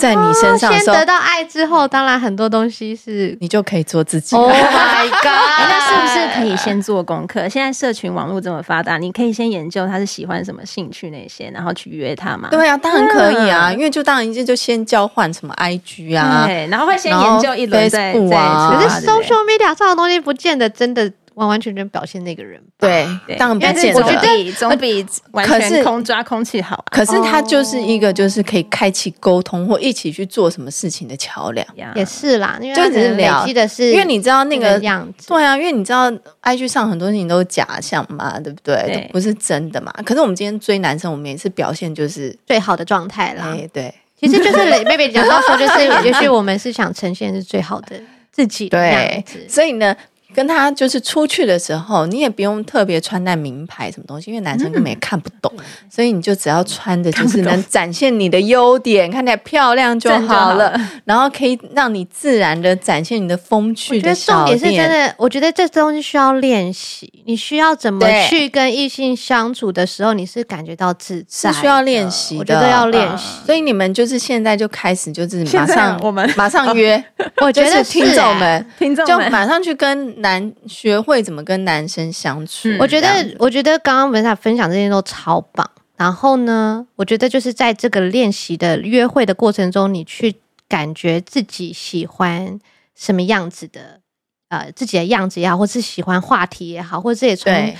[0.00, 4.34] 在你身上的时候，先得到爱之后，当然很多东西是你就可以做自己。
[4.34, 5.68] Oh my god！
[5.68, 7.48] 那是不是可以先做功课？
[7.48, 12.48] 现在社群网络这么发达，你可以先研究他是喜欢什么兴趣那些，然后去约他嘛？
[12.50, 18.18] 对啊，当然可以啊，因为就当然一就先交换什么 IG 啊，对，然后会先研究一轮再再。
[18.18, 21.12] 可是 social media 上的东西，不见得真的。
[21.36, 22.66] 完完全全表现那个人吧。
[22.80, 24.02] 对，对当然不因为见得。
[24.02, 26.84] 总比总比完全空抓空气好啊。
[26.90, 31.66] 可是他就是一个就是可以开启沟通或一起去做什么事情的桥梁。
[31.76, 36.10] 呀也是啦，因为就只是聊积的是，因为你知道那个样子，对啊，因为你知道
[36.42, 38.74] ，IG 上很多事情都是假象嘛，对不对？
[38.86, 39.92] 对都不是真的嘛。
[40.06, 43.52] 可是我们今天追男生，我们也是表现就是，最好的状态啦。
[43.54, 48.00] 对，对其实就是雷妹妹讲到说，就是 也许我们是想呈现是最好的
[48.32, 49.94] 自己的对。，所以呢。
[50.36, 55.50] 跟他就是出去的时候，你也不用特别穿戴名牌什么东西，因为男生根本也看不懂，
[55.90, 67.10] 所以你就只要穿的就是能展现你的优点，看起来漂亮就好了，然后可以让你自然的展现你的风趣我觉得重点是真的，我觉得这东西需要练习。
[67.24, 72.40] 你需要怎么去跟异性相处的时候，你是感觉到自在，是需要练习的。
[72.40, 77.02] 我觉得要练习，所以你们就是现在就开始，就是马上 我们马上约。
[77.42, 82.68] 我觉得听众们，听众就马上去跟男学会怎么跟男生相处。
[82.80, 85.70] 我觉得，我觉得刚刚文莎分享这些都超棒。
[85.96, 90.34] 然后呢，我觉得就是在这个练习的约会的过程中，你去
[90.68, 92.58] 感觉自己喜欢
[92.94, 94.00] 什么样子的，
[94.48, 97.74] 呃，自己的样子也好，或是喜欢话题也好，或者也从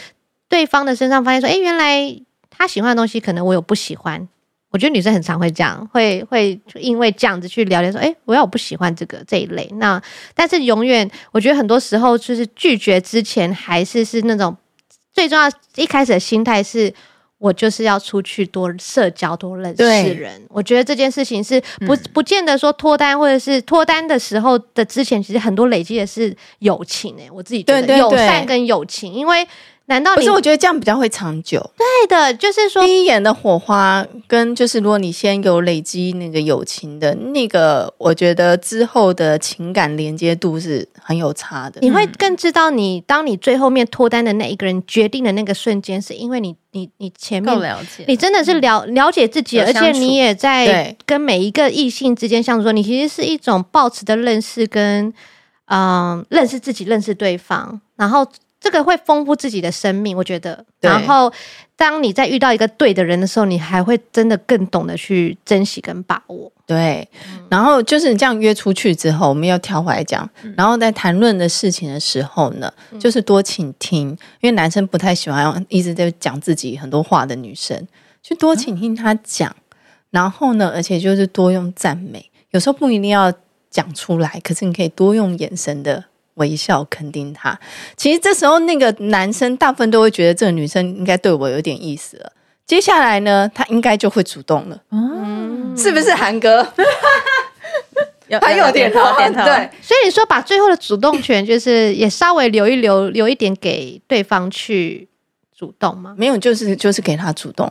[0.48, 2.16] 对方的身上发现说，哎，原来
[2.48, 4.26] 他喜欢的东西，可能我有不喜欢。
[4.77, 9.67] 我觉得女生很常会这样，会会因为这样子去聊天说，哎，我要我不喜欢这个这一类。
[9.77, 9.99] 那
[10.35, 14.55] 但是永远，我觉得很多时候就是拒绝之前，还是是那种
[15.15, 16.93] 最重要一开始的心态是，
[17.39, 20.43] 我就是要出去多社交，多认识人。
[20.51, 27.31] 我觉得这件事情是不不见得说脱单，或者是脱单的时候的之前，其实很多累积的是友情诶、欸。
[27.31, 29.49] 我自己觉得友善跟友情，因为。
[29.88, 30.31] 难道你不是？
[30.33, 31.59] 我觉得这样比较会长久。
[31.77, 41.81] 对的，就是说第一眼的火花，跟就是如果你先有累积那个友情的那个，我觉得之后的情感连接度是很有差的。
[41.81, 55.14] 你会更知道你，你当你最后面脱单的那一个人决定的那个瞬间，是因为你你你前面够了解，你真的是了了解自己，而且你也在跟每一个异性之间相处说，你其实是一种抱持的认识跟
[55.66, 58.27] 嗯认识自己、认识对方，然后。
[58.66, 60.64] 这个会丰富自己的生命，我觉得。
[60.81, 61.33] 然后，
[61.76, 66.50] 当你在遇到一个对的人的时候，你还会真的更懂得去珍惜跟把握。
[66.66, 67.09] 对。
[67.48, 70.29] 然后就是你这样约出去之后，我们要跳回来讲。
[70.57, 74.09] 然后在谈论的事情的时候呢，就是多倾听，
[74.40, 77.87] 因为男生不太喜欢一直在讲自己很多话的女生，
[78.20, 79.55] 去多倾听他讲。
[80.11, 83.33] 然后呢，而且就是多用赞美，有时候不一定要
[83.70, 86.07] 讲出来，可是你可以多用眼神的。
[86.37, 87.59] 微笑肯定他，
[87.96, 92.33] 其实这时候那个男生大部分都会觉得这个女生应该对我有点意思了。
[92.66, 96.66] 接下来呢，他应该就会主动了，嗯，是不是韩哥？
[98.40, 99.44] 他有点头，点头。
[99.44, 105.09] 对，所以你说把最后的主动权，就是也稍微留一留，留一点给对方去
[105.57, 106.12] 主动吗？
[106.18, 107.70] 没有，就是就是给他主动。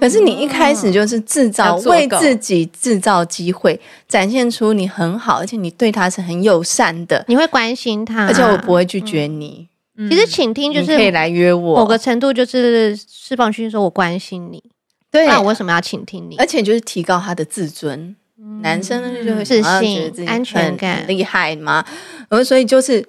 [0.00, 9.68] 可是你一开始就是制造为自己制造机会，展现出你很好，而且你对他是很友善的，你会关心他，而且我不会拒绝你。
[9.96, 14.62] 嗯、其实倾听就是可以来约我，某个程度就是释放讯息，说我关心你。
[15.10, 16.36] 对，那我为什么要倾听你？
[16.36, 18.16] 而且就是提高他的自尊。
[18.36, 21.84] 嗯、男生就会自信、安全感厉害嘛。
[22.28, 23.06] 而所以就是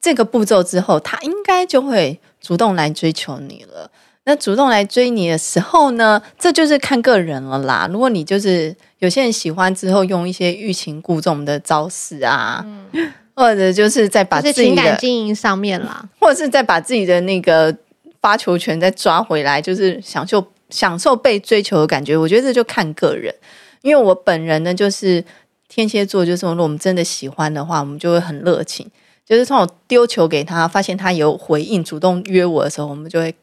[0.00, 3.88] 这个步骤之后，他应该就会主动来追求你了。
[4.26, 7.86] 那主动来追你的时候呢，这就是看个人了啦。
[7.92, 17.76] 如果你就是有些人喜欢之后用一些欲擒故纵的招式啊，嗯、或者就是在把自己的情感经营上面啦，或者是再把自己的那个
[18.22, 22.16] 发球权再抓回来，就是享受享受被追求的感觉。
[22.16, 23.34] 我觉得这就看个人，
[23.82, 25.22] 因为我本人呢就是
[25.68, 28.90] 天蝎座，就是如果我们真的喜欢的话，我们就会很热情。
[29.26, 33.34] 就是从我丢球给他，发现他有回应，主动约我的时候，我们就会。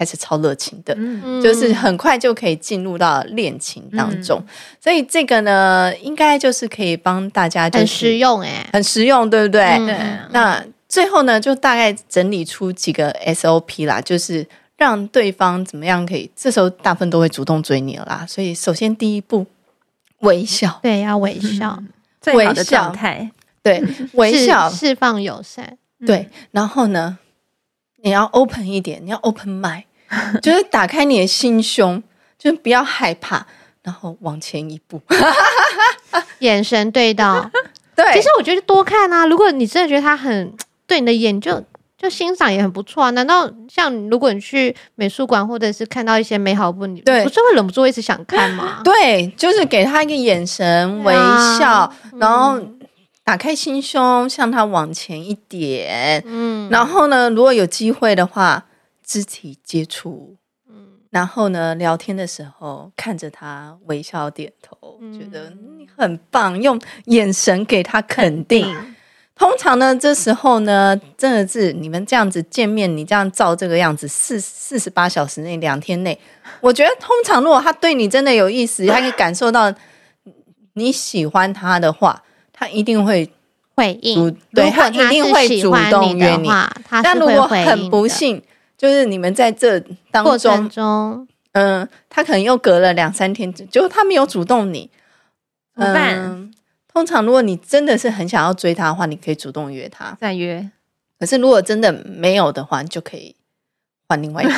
[0.00, 4.46] 还是超热情的，嗯、就是很快就可以进入到恋情当中，嗯、
[4.80, 9.60] 所以这个呢，应该就是可以帮大家，很实用哎，很实用，对不对？
[9.76, 10.20] 对、嗯。
[10.30, 14.46] 那最后呢，就大概整理出几个 SOP 啦，就是
[14.78, 18.24] 让对方怎么样可以，这时候大部分都会主动追你了啦。
[18.26, 19.44] 所以首先第一步，
[20.20, 21.88] 微笑，对，要微笑，嗯、
[22.22, 23.30] 最好的状态，
[23.62, 23.84] 对，
[24.14, 26.30] 微笑释放友善，对。
[26.52, 27.18] 然后呢，
[28.02, 29.82] 你要 open 一点，你要 open mind。
[30.42, 32.02] 就是打开你的心胸，
[32.38, 33.46] 就是不要害怕，
[33.82, 35.00] 然后往前一步，
[36.40, 37.50] 眼神对到。
[37.94, 40.52] 对，其实我觉得多看啊，如果你真的觉得他很
[40.86, 41.62] 对你的眼，就
[41.98, 43.10] 就欣赏也很不错啊。
[43.10, 48.80] 难道像如果你去美术馆或者是看到一些美好的你对，不是会忍不住一直想看吗？
[48.82, 51.14] 对，就是给他一个眼神微
[51.58, 52.60] 笑，然后。
[53.22, 58.64] 打开心胸，向他往前一点，嗯，然后呢，如果有机会的话，
[59.10, 60.36] 肢体接触，
[60.68, 68.72] 嗯，然后呢，聊天的时候看着他微笑点头，嗯觉得你很棒，用眼神给他肯定。
[69.34, 76.16] 通常呢，这时候呢，真的是你们这样子见面，你这样照这个样子，四四十八小时内，两天内，
[76.60, 79.74] 我觉得通常如果他对你真的有意思，他可以感受到
[80.74, 83.28] 你喜欢他的话，他一定会
[83.74, 84.38] 回应。
[84.54, 86.48] 对，他一定会主动约你。
[87.02, 88.40] 但如果很不幸，
[88.80, 89.78] 就是你们在这
[90.10, 94.90] 当中，中，嗯，他可能又隔了两三天，就他没有主动你，
[95.76, 96.16] 怎么办？
[96.16, 96.50] 嗯
[96.92, 100.16] 通常，如果你真的是很想要追他的话，你可以主动约他。
[100.18, 100.70] 再约。
[101.18, 103.36] 可是，如果真的没有的话，你就可以
[104.08, 104.52] 换另外一个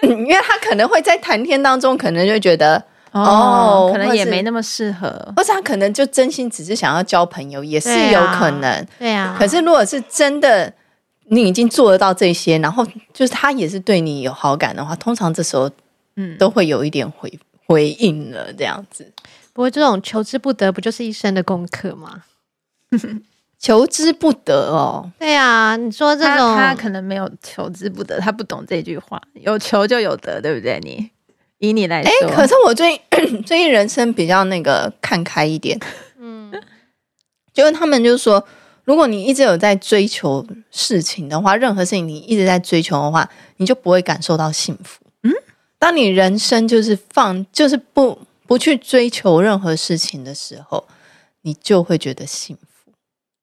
[0.08, 8.86] 因为他可能会在谈天当中，可能就觉得哦，可能也没那么适合，或者他可能就真心只是想要交朋友，也是有可能。
[8.98, 9.36] 对啊。
[9.38, 10.72] 可是，如果是真的，
[11.26, 15.70] 你已经做得到这些，然后就是他也是对你有好感的话，通常这时候
[16.16, 17.32] 嗯都会有一点回
[17.66, 19.10] 回应了，这样子。
[19.52, 22.24] 不过这种求之不得，不就是一生的功课吗？
[23.58, 25.10] 求之不得哦。
[25.18, 30.78] 对啊，你说这种他，他可能没有求之不得，他不懂这句话，有求就有得，对不对？
[30.82, 31.10] 你
[31.58, 35.78] 以你来说，哎、欸，可是我最近 最近人生比较那个看开一点，
[36.18, 36.52] 嗯，
[37.54, 38.44] 就是他们就是说，
[38.84, 45.04] 如果你一直有在追求事情的话，任何事情你一直在追求的话，你就不会感受到幸福。
[45.22, 45.32] 嗯，
[45.78, 48.18] 当你人生就是放，就是不。
[48.46, 50.86] 不去追求任何事情的时候，
[51.40, 52.92] 你就会觉得幸福。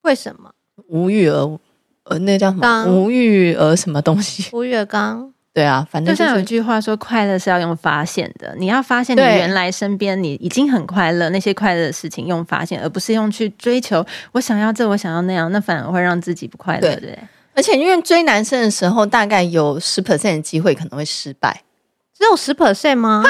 [0.04, 0.54] 为什么？
[0.90, 1.60] 无欲而
[2.04, 2.86] 呃，那叫什么？
[2.86, 4.46] 无欲而什么东西？
[4.54, 5.34] 无欲而刚。
[5.54, 8.56] 对啊，反正、就是、就像有一句话说，快乐是要用发现的。
[8.58, 14.06] 你要发现你原来身边你已经很快乐，那些快乐的事情用发现，而不是用去追求。
[14.32, 16.82] 我想要这，我想要那样，那反而会让自己不快乐。
[16.82, 17.20] 对，对，
[17.54, 21.62] 而且因为追男生的时候，大概有十 percent 的机会可能会失败。
[22.18, 23.24] 只有十 percent 吗？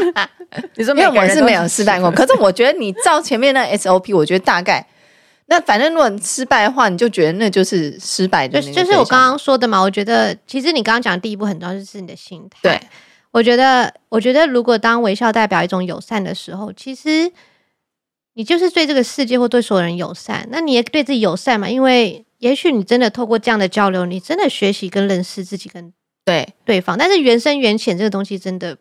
[0.76, 4.86] 你说，因为我是没有失败过，可是我觉得你照前面那 SOP，我觉得大概
[5.50, 8.62] 那反正如果失败的话，你就觉得那就是失败的。
[8.62, 12.58] 就就是我刚刚说的嘛，我觉得其实你刚刚讲的第一步很重要，就是你的心态。
[12.62, 12.80] 对，
[13.32, 17.30] 我觉得，我觉得如果当微笑代表一种友善的时候，其实
[18.34, 21.68] 你就是对这个世界或对所有人友善，那你也对自己友善嘛？
[21.68, 25.92] 因为也许你真的透过这样的交流，你真的学习跟认识自己跟。
[26.24, 28.76] 对对方，但是缘深缘浅这个东西真的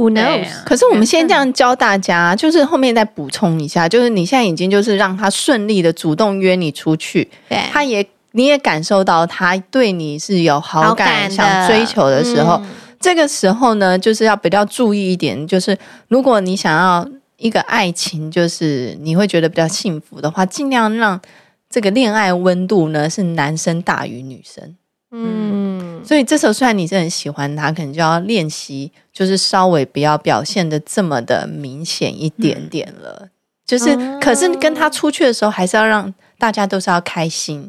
[0.00, 12.66] ，Who knows？、啊、可是我们先这样教大家，就是后面再补充一下，就是你现在已经就是让他顺利的主动约你出去，对，他也你也感受到他对你是有好感、好感想追求的时候，嗯、
[12.98, 15.76] 这个时候呢，就是要比较注意一点，就是
[16.08, 21.20] 如果你想要一个爱情，就是你会觉得比较幸福的话，尽量让
[21.68, 24.76] 这个恋爱温度呢是男生大于女生。
[25.12, 33.18] 嗯，所以这时候虽然你是很喜欢他，可能就要练习，就是稍微不要表现的这么的明显一点点了。
[33.22, 33.30] 嗯、
[33.66, 37.68] 就是，可是跟他出去的时候，还是要让大家都是要开心，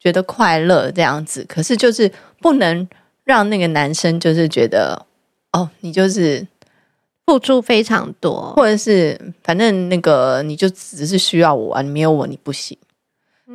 [0.00, 1.44] 觉得快乐这样子。
[1.46, 2.88] 可是就是不能
[3.24, 5.06] 让那个男生就是觉得，
[5.52, 6.46] 哦，你就是
[7.26, 12.76] 付出非常多，或者是反正那个你就只是需要我啊，你没有我你不行。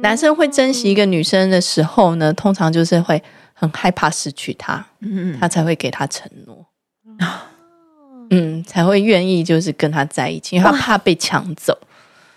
[0.01, 3.21] 男生会珍惜一个女生的时候呢，通常就是会
[3.53, 6.65] 很害怕失去她，嗯，他才会给她承诺，
[8.29, 11.77] 嗯，才会愿意就是跟她在一起，因为他怕被抢走，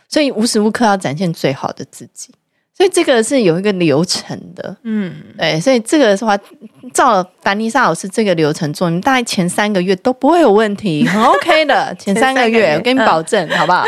[0.09, 2.35] 所以无时无刻要展现最好的自己。
[2.77, 6.39] 所以这个是有一个流程的，嗯，对，所以这个的话，
[6.93, 11.93] 照了凡妮莎老师这个流程做，你大概前三个月都不会有问题，很 OK 的。
[11.99, 13.87] 前三个月，我跟你保证，好不好？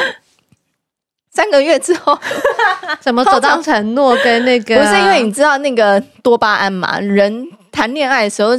[1.39, 2.19] 三个月之后，
[2.99, 4.75] 怎么走到承诺跟那个？
[4.83, 6.99] 不是因为你知道那个多巴胺嘛？
[6.99, 8.51] 人谈恋爱的时候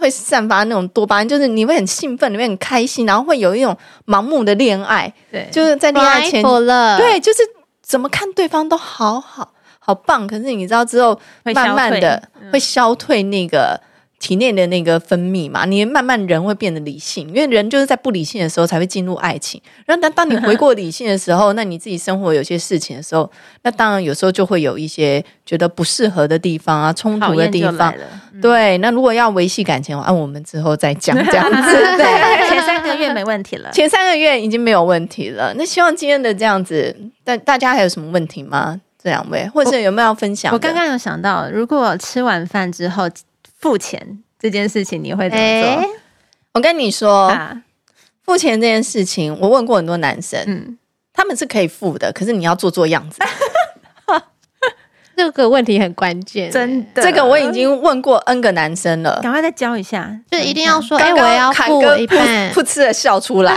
[0.00, 5.12] 会散发那种多巴胺，就是你会很兴奋，你会很开心，然后会有一种盲目的恋爱。
[5.30, 6.42] 对，就是在恋爱前，
[6.98, 7.38] 对，就是
[7.80, 10.26] 怎么看对方都好好好棒。
[10.26, 11.16] 可是你知道之后，
[11.54, 12.20] 慢慢的
[12.52, 13.80] 会消退那个。
[14.18, 19.60] 体内的那个分泌嘛，你慢慢人会变得理性，因为人就是在不理性的时候才会进入爱情。
[19.84, 23.30] 然后当当你回过理性的时候， 那你自己生活有些事情的时候，
[23.62, 27.94] 那当然有时候就会有一些觉得不适合的地方啊，冲突的地方。
[28.32, 31.72] 嗯、对，那如果要维系感情，按我们之后再讲这样子。
[31.98, 35.52] 对，前三个月没问题了，前三个月已经没有问题了。
[35.54, 38.80] 那希望今天的这样子，大大家还有什么问题吗？
[39.02, 40.50] 这两位，或者有没有要分享？
[40.54, 43.06] 我刚刚有想到，如果吃完饭之后。
[43.64, 45.80] 付钱这件事情你会怎么做？
[45.80, 45.88] 欸、
[46.52, 47.62] 我跟你说，啊、
[48.22, 50.76] 付钱这件事情，我问过很多男生，嗯，
[51.14, 53.20] 他们是可以付的，可是你要做做样子。
[55.16, 63.56] 这个问题很关键，真的，这个我已经问过 N 个男生了，赶快再教一下，就一定要说，哎，我要付一半，噗嗤的笑出来。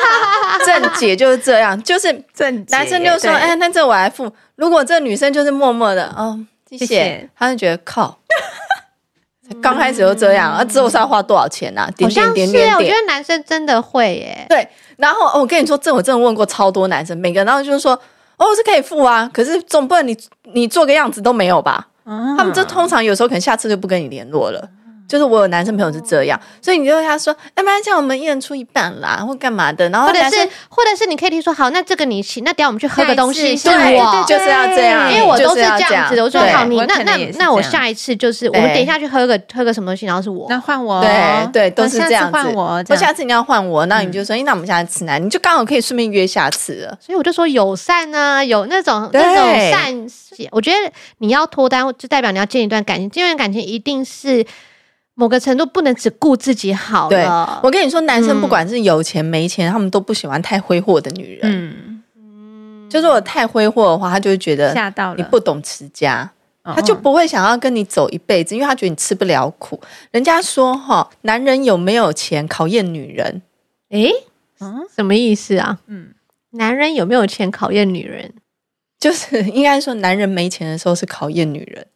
[0.64, 4.32] 正解就是这样，就是正男生就说，哎，那这我来付。
[4.56, 8.18] 如果这女生就是默默的，哦，谢谢，他就觉得靠。
[9.60, 11.90] 刚开始就这样，啊，之后是要花多少钱啊？
[11.96, 14.46] 点点点点点，我觉得男生真的会耶。
[14.48, 17.98] 对，然后我跟你说，这我真的问过超多男生，每个然后就是说。
[18.38, 20.18] 哦，是可以付啊，可是总不能你
[20.52, 21.86] 你做个样子都没有吧？
[22.02, 24.68] 啊、他们这通常有时候可能下次就不跟你联络了。
[25.12, 30.36] 就是我有男生朋友是这样，所以你就跟他说，要不然像我们一人出一半啦，或干嘛的，然后或者是
[30.70, 36.24] 或者是你可以听说，好，那这个你请，那等下我们去喝个东西，是我就是要这样，因为我都是这样子的。
[36.24, 42.32] 我说好，你那那那我下一次就是我们等一下去喝个喝个什么东西，然后是我，那换我，对对，都是这样子。
[42.32, 45.18] 换我，或下次你要换我，那你就说，那我们下次吃哪？
[45.18, 46.96] 你就刚好可以顺便约下次了。
[46.98, 50.76] 所以我就说友善啊，有那种那种善，我觉得
[51.18, 54.42] 你要脱单，就代表你要建一段感情，这段感情一定是。
[55.14, 57.08] 某个程度不能只顾自己好了。
[57.08, 57.24] 对，
[57.62, 61.40] 我跟你说，男生不管是有钱没钱，嗯、他们都不喜欢太挥霍的女人。
[62.16, 66.30] 嗯，就是我太挥霍的话，他就会觉得吓到你不懂持家，
[66.64, 69.80] 他就不会想要跟你走一辈子，因为他觉得你吃不了苦。
[70.10, 73.42] 人家说哈，男人有没有钱考验女人。
[73.90, 74.10] 诶，
[74.60, 75.78] 嗯，什么意思啊？
[75.86, 76.14] 嗯，
[76.52, 78.32] 男人有没有钱考验女人，
[78.98, 81.86] 就是应该说，男人没钱的时候是考验女人。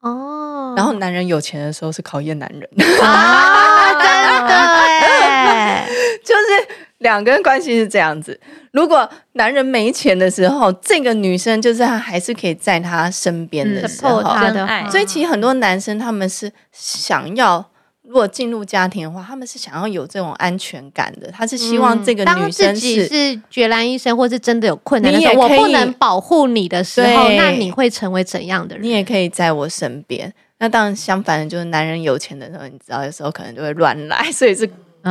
[0.00, 0.43] 哦，
[0.76, 2.62] 然后男人有钱的时候是考验男人
[3.02, 5.88] 啊，真的哎，
[6.24, 6.68] 就是
[6.98, 8.38] 两个人关系是这样子。
[8.72, 14.88] 如果男人没钱的时候，这个女生就是她还是可以在他身边的时候，他的爱。
[14.90, 17.64] 所以其实很多男生他们是想要。
[18.06, 21.30] 如果进入家庭的话，他们是想要有这种安全感的。
[21.32, 28.84] 他是希望这个女生是、嗯、是孑然一生，或是真的有困难的时候，我不能保护你的时候，那你会成为怎样的人？
[28.84, 30.30] 你也可以在我身边。
[30.58, 34.68] 那当然，相反的，就是男人有钱的时候，你知道，有时候可能就会乱来， 所以是。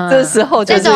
[0.10, 0.90] 这时候就是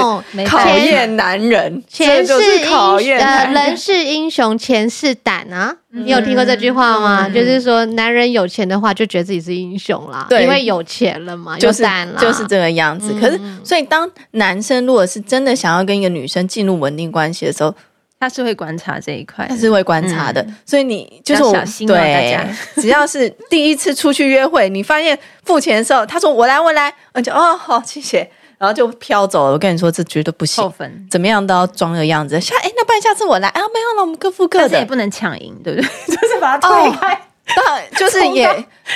[0.47, 5.71] 考验男人，钱是英雄，人是英雄，钱是胆啊！
[5.91, 7.29] 你有听过这句话吗？
[7.29, 13.13] 就是说，男人有钱的话，就觉得自己是英雄啦，因为有钱了嘛，有胆了，就是这个样子。
[13.21, 17.71] 可是，所以当男生如果是真的想要跟一个女生进入稳定关系的时候，
[18.19, 20.45] 他是会观察这一块，他是会观察的。
[20.65, 21.53] 所以你就是我，
[21.85, 22.37] 对，
[22.81, 28.29] 只要是第一次出去约会，你发现付钱的时候，他说我来，我来，我就哦好，谢谢。
[28.59, 29.51] 然后就飘走了。
[29.51, 30.67] 我跟你说，这绝对不行。
[31.11, 32.41] 怎么样都要装个样子。
[32.41, 33.61] 下哎，那不然下次我来啊？
[33.71, 34.79] 没有了，我们各付各的。
[34.79, 35.87] 也不能抢赢，对不对？
[36.15, 37.13] 就是把他推开。
[37.13, 38.47] 哦、就是也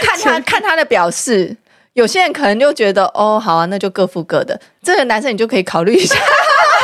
[0.01, 1.55] 看他看他的表示。
[1.93, 4.59] 有些人可能就觉得哦，好啊，那就各付各的。
[4.81, 6.15] 这个男生你就可以考虑一下，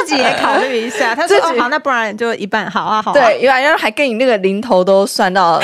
[0.00, 1.14] 自自己也考虑一下。
[1.16, 3.14] 他说哦，好，那不然就一半，好啊，好啊。
[3.14, 5.60] 对，因为然后还跟你那个零头都算到。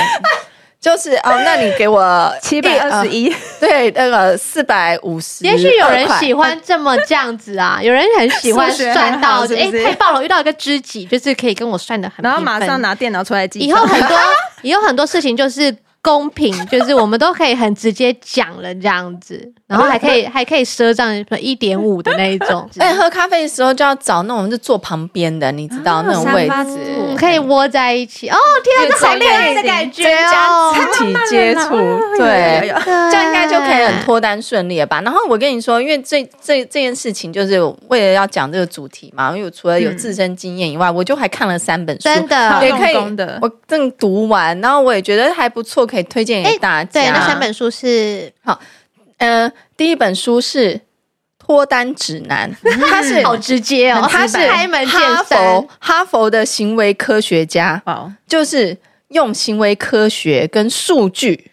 [0.81, 5.43] 就是哦，那你给我七百二十一，对，那个四百五十。
[5.43, 10.23] 也许有人喜欢这么这样子啊，有人很喜欢算到，哎，太棒了！
[10.23, 13.61] 遇到一个知己，就是可以跟我算的很，然后马上拿电脑出来记。
[13.61, 14.15] 以后很多，
[14.61, 15.75] 以后很多事情就是。
[16.05, 22.69] 公平 就是我们都可以很直接讲了这样子，然后还可以还可以赊账一点五的那一种。
[22.77, 28.29] 哎，喝咖啡的时候就要找那种就坐旁边的，你知道那种位置，可以窝在一起。
[28.29, 30.75] 哦，天啊，这好恋爱的感觉哦！
[30.93, 31.69] 肢体接触，
[32.19, 35.01] 对，这样应该就可以很脱单顺利了吧？
[35.01, 42.95] 然后我跟你说，因为这这这件事情就是为了要讲这个主题嘛，因为我除了有自身经验以外，我就还看了三本书，真的也可以，
[43.41, 45.83] 我正读完，然后我也觉得还不错。
[45.94, 46.91] 可以推荐给大家。
[46.91, 48.59] 对，那三本书是好，
[49.17, 50.79] 呃，第一本书是
[51.39, 52.49] 脱单指南，
[52.89, 57.81] 它是好直接哦，它是开门见山，哈佛的行为科学家，
[58.27, 58.77] 就是
[59.09, 61.51] 用行为科学跟数据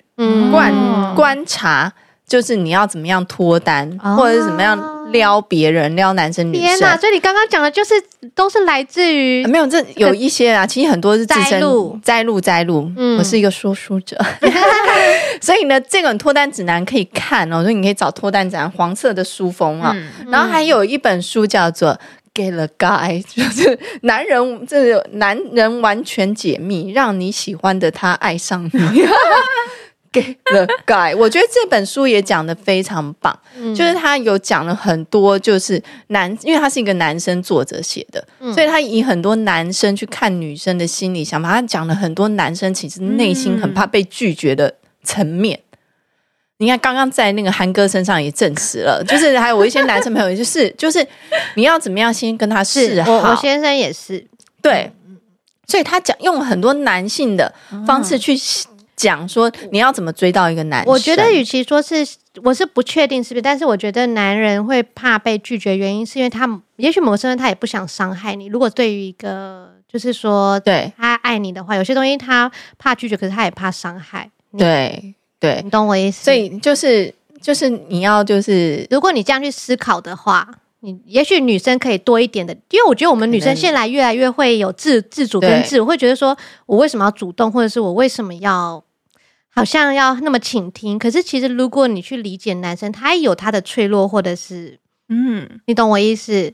[0.50, 1.92] 观观察，
[2.26, 4.91] 就是你要怎么样脱单，或者是怎么样。
[5.10, 6.62] 撩别人，撩男生女生。
[6.62, 6.96] 天哪！
[6.96, 7.94] 所以你刚刚讲的，就是
[8.34, 12.90] 都是来自于没有这有一些啊，其实很多是自身摘录摘录摘录。
[12.96, 14.16] 嗯，我是一个说书者，
[15.40, 17.62] 所以呢，这本脱单指南可以看哦。
[17.62, 19.96] 所以你可以找脱单指南黄色的书封啊。
[20.28, 21.90] 然后还有一本书叫做
[22.34, 28.70] 《Get the Guy 》，就是男人，这个男人完全解密，让你喜欢的他爱上你。
[30.12, 45.58] 给 the guy，我觉得这本书也讲得非常棒，嗯、就是他有讲了很多，就是男，因为他是一个男生作者写的，嗯、所以他以很多男生去看女生的心理想法，他讲了很多男生其实内心很怕被拒绝的层面。
[45.58, 45.78] 嗯、
[46.58, 51.04] 你看，刚刚在那个韩哥身上也证实了， 就是还有我一些男生朋友，就是就是
[51.54, 54.24] 你要怎么样先跟他示好，我，我先生也是，
[54.60, 54.92] 对，
[55.66, 57.52] 所以他讲用很多男性的
[57.86, 58.36] 方式去
[59.02, 60.92] 讲说你要怎么追到一个男生。
[60.92, 62.06] 我觉得与其说是，
[62.44, 68.46] 我是不确定是不是，但是我觉得男人会怕被拒绝，原因是因为他也许某个身份他也不想伤害你。
[68.46, 74.30] 如果对于一个就是说对他爱你的话，有些东西他怕拒绝，可是他也怕伤害。
[74.56, 76.24] 对对，你懂我意思？
[76.24, 80.48] 所以就是就是你要就是，如果你这样去思考的话，
[80.80, 86.36] 你也许女生可以多一点的，因为我觉得我们女生现在越来越会有自自主跟自我，会觉得说
[86.66, 88.82] 我为什么要主动，或者是我为什么要
[89.54, 90.98] 好像要那么倾听？
[90.98, 94.78] 可是其实如果你去理解男生，他也有他的脆弱，或者是
[95.08, 96.52] 嗯，你懂我意思？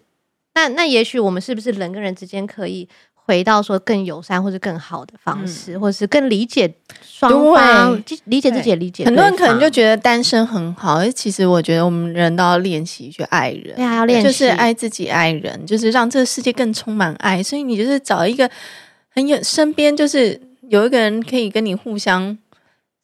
[0.54, 2.88] 那那也许我们是不是人跟人之间可以？
[3.28, 6.72] 回到说更友善或者更好的方式，嗯、或者是更理解
[7.02, 9.04] 双方，理解自己也理解。
[9.04, 17.42] 很多人可能就觉得单身很好，而其实我觉得我们人都要练习去爱人，对啊，要练习，就是爱自己，爱人，就是让这个世界更充满爱。
[17.42, 18.50] 所以你就是找一个
[19.10, 20.40] 很有身边，就是
[20.70, 22.38] 有一个人可以跟你互相。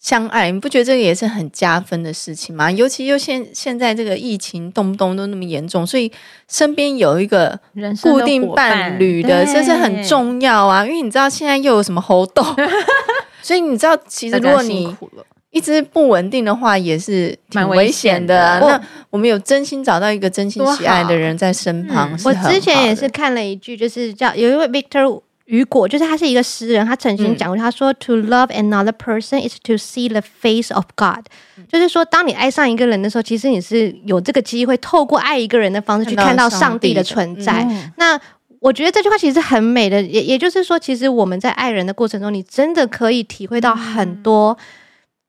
[0.04, 2.70] 相爱，你不觉得这个也是很加分的事情吗？
[2.70, 6.12] 尤其又现现在这个疫情动不动都那么严重，所以
[6.46, 7.58] 身边有一个
[8.02, 10.84] 固定伴侣的，这是很重要啊。
[10.84, 12.44] 因为你知道现在又有什么猴痘，
[13.40, 14.94] 所以你知道，其实如果你
[15.50, 18.58] 一直不稳定的话，也是挺危险的啊。
[18.58, 18.78] 那
[19.08, 25.22] 我们有真心找到一个真心喜爱的人在身旁，嗯，我之前也是看了一句，就是叫有一位 Victor。
[25.46, 31.26] 雨果就是他是一个诗人，他曾经讲过，他说、嗯、：“To love another person is to see the face of God。
[31.56, 37.66] 嗯”就是说，当你爱上一个人的时候，其实你是有这个机会透过爱一个人的方式去看到上帝的存在。
[37.68, 38.18] 嗯、那
[38.60, 44.56] 我觉得这句话其实很美的，也也就是说，其实我们在爱人的过程中，你真的可以体会到很多，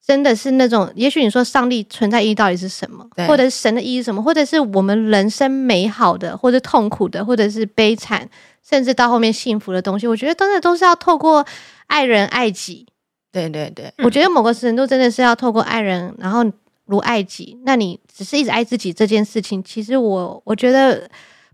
[0.06, 8.30] 真的是那种，也许你说上帝存在意义到底是什么，或者是神的意义是什么，或者是我们人生美好的，或者痛苦的，或者是悲惨。
[8.68, 11.46] 甚至到后面幸福的东西，我觉得真的都是要透过
[11.86, 12.84] 爱人爱己。
[13.32, 16.44] 对对对，我觉得某个程度真的是要透过爱人，然后
[16.86, 17.56] 如爱己。
[17.64, 21.08] 那你只是一直爱自己这件事情，其实我我觉得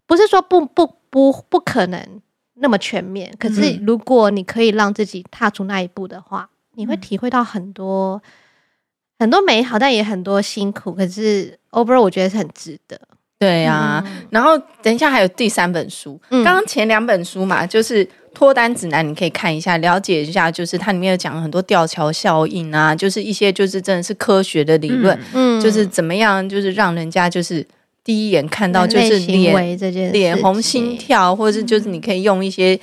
[0.06, 2.02] 不是说不不不不可能
[2.54, 3.30] 那么全面。
[3.38, 8.22] 可是如果你可以让自己踏出那一步的话，你会体会到很多
[9.22, 10.92] 很多美好，但也很多辛苦。
[10.94, 13.00] 可是 overall 我觉得是很值得。
[13.38, 27.64] 对呀、啊，嗯、然后等一下还有第三本书，嗯、刚刚前两本书嘛，就是脱单指南，你可以看一下，了解一下，就是它里面有讲很多吊桥效应啊，就是一些就是真的是科学的理论，嗯，就是怎么样，就是让人家就是
[28.04, 32.80] 第一眼看到就是脸脸红心跳，或者是就是你可以用一些。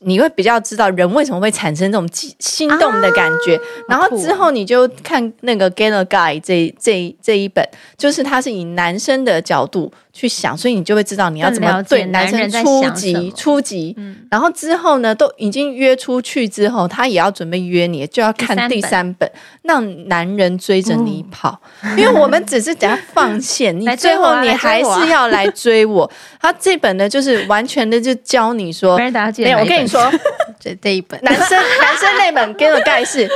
[0.00, 2.08] 你会比较知道人为什么会产生这种
[2.38, 7.62] 心动的感觉，啊、然后之后你就看那个《a Guy》这这这一本，
[7.96, 13.94] 就是他是以男生的角度去想，所以你就会知道你要怎么对男生初级初级。
[14.30, 19.28] 然后之后呢，都已经约出去之后，他也要准备约你，就要看第三本，
[19.62, 26.08] 让男人追着你跑，嗯、因为我们只是等下放线，你 最后你还是要来追我。
[26.40, 29.82] 他这本呢，就是完全的就教你说，没有我跟。
[29.82, 30.08] 你说，
[30.60, 31.20] 这这一本。
[31.22, 33.28] 男生男生那本给我盖是，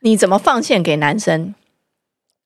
[0.00, 1.54] 你怎么放线给男生，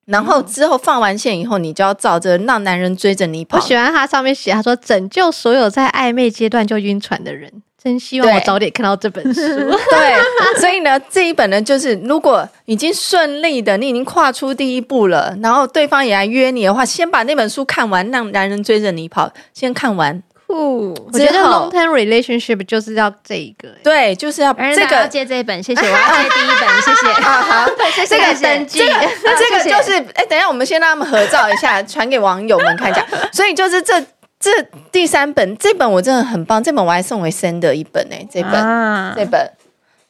[0.06, 3.58] 然后之后放完线以后，你就要照着让男人追着你跑。
[3.58, 7.52] 我喜欢他上面写，他说拯救所有在暧昧阶段就晕船的人。
[7.82, 9.40] 真希望我早点看到这本书。
[9.40, 20.20] 对，所以呢，这一本呢，就是如果已经顺利的，你已经跨出第一步了，然后对方也来约你的话，先把那本书看完，让男人追着你跑，先看完。
[20.48, 33.04] 我觉得 long term relationship 就是要这一个，对，就是要这个借这一本，谢谢，我要借第一本，谢谢， 好 好，谢谢，这个登记，这个就是，哎，等一下，我们先让他们合照一下，传给网友们看一下。
[33.32, 34.00] 所以就是这
[34.38, 34.50] 这
[34.92, 38.52] 第三本，这本我真的很棒，这本我还送给 Sander 一本呢，这本
[39.16, 39.52] 这本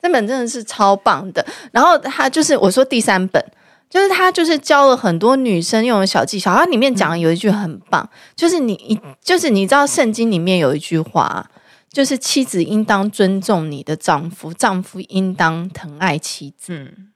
[0.03, 1.45] 这本真的是超棒的。
[1.73, 3.43] 然后他就是我说第三本。
[3.89, 6.55] 就是他，就是教了很多女生用的小技巧。
[6.55, 11.49] 他里面讲的有一句很棒，就是你一，就是你知道圣经里面有一句话，
[11.91, 16.75] 就是妻子应当尊重你的丈夫，丈夫应当疼爱妻子。
[16.75, 17.13] 嗯，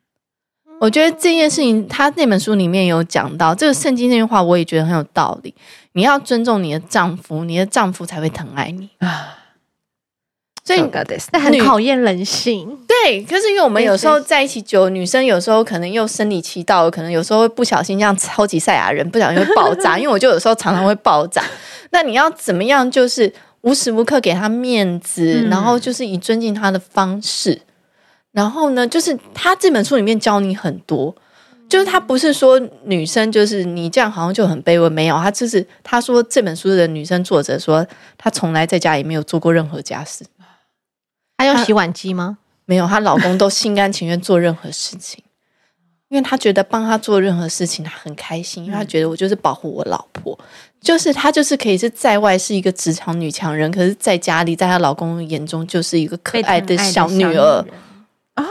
[0.80, 5.54] 我觉得这件事情，他那本书里面有讲到这个圣经那句话，我也觉得很有道理。
[5.92, 9.39] 你要尊重你的丈夫，你的丈夫才会疼爱你啊。
[10.76, 12.68] 所以那很考验人性。
[12.86, 19.96] 对，可是因为我们有时候在一起久，女生有时候可能又生理期到了，可能有时候会不小心这样超级赛亚人，不小心会爆炸。
[20.00, 21.42] 因为我就有时候常常会爆炸。
[21.90, 22.88] 那你要怎么样？
[22.90, 27.60] 就是无时无刻给他面子，然后就是以尊敬他的方式。
[28.32, 31.12] 然后呢，就是他这本书里面教你很多，
[31.68, 37.84] 就是他不是说女生就是你这样好像就很卑微，没有，他就是他说这本书的女生作者说，
[38.16, 40.24] 她从来在家里没有做过任何家事。
[41.40, 42.36] 她用洗碗机吗？
[42.66, 45.24] 没有，她老公都心甘情愿做任何事情，
[46.08, 50.38] 因为她觉得帮她做任何事情她很开心，因为她觉得我就是保护我老婆，
[50.82, 57.64] 就是她就是可以是在外是一个职场女强人，可是在家里，在她老公眼中就是一个可爱的小女儿
[58.34, 58.44] 啊。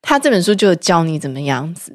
[0.00, 1.94] 她这本书就有教你怎么样子，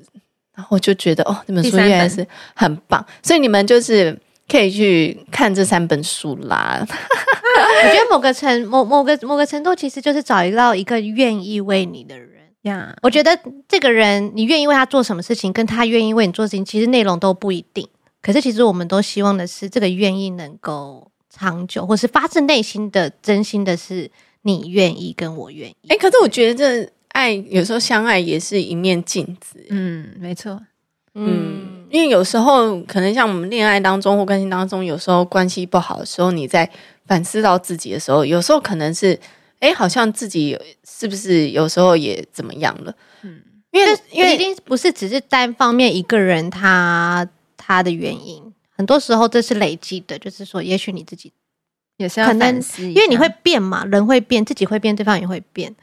[0.53, 4.15] 然后我就觉得哦，这本书原来是很棒，所以你们就是。
[4.49, 6.85] 可以去看这三本书啦。
[6.85, 12.29] 我觉得某个程某某个某个程度，其实就是找到一个愿意为你的人
[12.63, 12.93] 呀。
[12.93, 12.99] Yeah.
[13.01, 13.37] 我觉得
[13.67, 17.87] 这个人，你愿意为他做什么事情，跟他愿意为你做事情，其实内容都不一定。
[18.21, 24.09] 可是，其实我们都希望的是，这个愿意能够长久，或是发自内心的、真心的是
[24.41, 25.75] 你愿意跟我愿意。
[25.89, 29.65] 哎、欸，可是我觉得这爱有时候相爱也是一面镜子。
[29.69, 30.61] 嗯，没错。
[31.15, 31.78] 嗯。
[31.89, 36.69] 嗯因为有时候可能像我们恋爱当中或关系当中，有时候关系不好的时候，你在
[37.07, 39.19] 反思到自己的时候，有时候可能是，
[39.59, 42.93] 哎，好像自己是不是有时候也怎么样了？
[43.23, 47.27] 嗯，因为因为一定不是只是单方面一个人他
[47.57, 51.33] 他的原因，很多时候这是累积的，就是说，也许你自己
[51.97, 55.75] 也是要反思，因为你会变嘛，人会变，自己会变，对方也会变，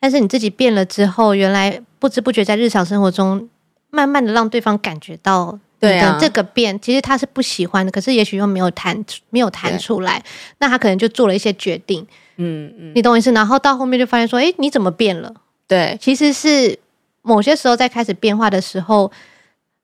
[0.00, 3.48] 但是你自己变了之后，原来不知不觉在日常生活中。
[3.92, 10.22] 慢慢的让对方感觉到你的这个变，其实他是不喜欢的，可是也许又没有谈没有谈出来，
[10.58, 13.30] 那他可能就做了一些决定，嗯嗯，你懂我意思？
[13.32, 15.32] 然后到后面就发现说，哎，你怎么变了？
[15.68, 16.78] 对，其实是
[17.20, 19.12] 某些时候在开始变化的时候，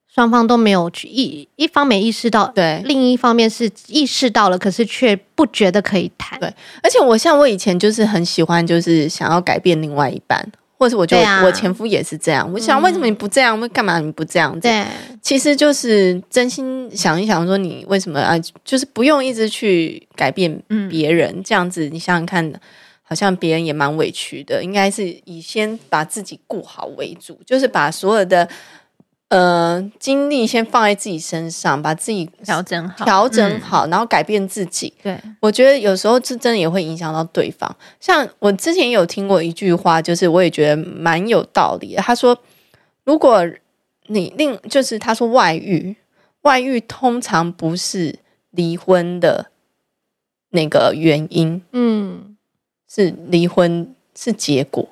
[0.07, 6.41] 双方都没有去意一方没意识到，对，另一方面是意识到了，可是却不觉得可以谈。
[6.41, 6.49] 对，
[6.83, 10.51] 而且我像我以前就是很喜欢，就是想要改变另外一半。
[10.79, 13.59] 或者我觉得我前夫也是这样，啊、我想为什么你不这样？
[13.61, 14.61] 为、嗯、干嘛你不这样子？
[14.61, 14.87] 对，
[15.21, 18.39] 其实就是真心想一想，说你为什么啊？
[18.65, 22.53] 就是不用一直去改变别人，嗯、这样子你想想看，
[23.03, 24.63] 好像别人也蛮委屈的。
[24.63, 28.49] 应该是以先把自己顾好为主，就是把所有的。
[29.29, 34.91] 呃，精力先放在自己身上，把自己调整好，调整好，嗯、然后改变自己。
[35.03, 37.77] 对，我觉得有时候这真的也会影响到对方。
[38.01, 42.01] 像我之前有听过一句话，就是我也觉得蛮有道理的。
[42.01, 42.39] 他说
[43.05, 43.47] ：“如果
[44.07, 45.95] 你另就是他说外遇，
[46.43, 48.19] 外遇通常不是
[48.53, 49.51] 离婚的
[50.51, 52.35] 那个原因，嗯，
[52.89, 54.89] 是离婚是结果。”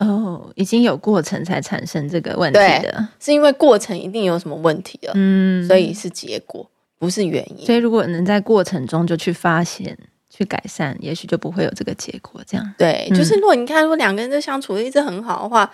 [0.00, 6.66] 哦，已经有过程才产生这个问题的，是因为过程一定有什么问题了，嗯，所以是结果，
[6.98, 7.66] 不是原因。
[7.66, 9.96] 所以如果能在过程中就去发现、
[10.30, 12.40] 去改善，也许就不会有这个结果。
[12.46, 15.70] 这样，对，嗯、就是如果你看，如果两个人都相处的一直很好的话，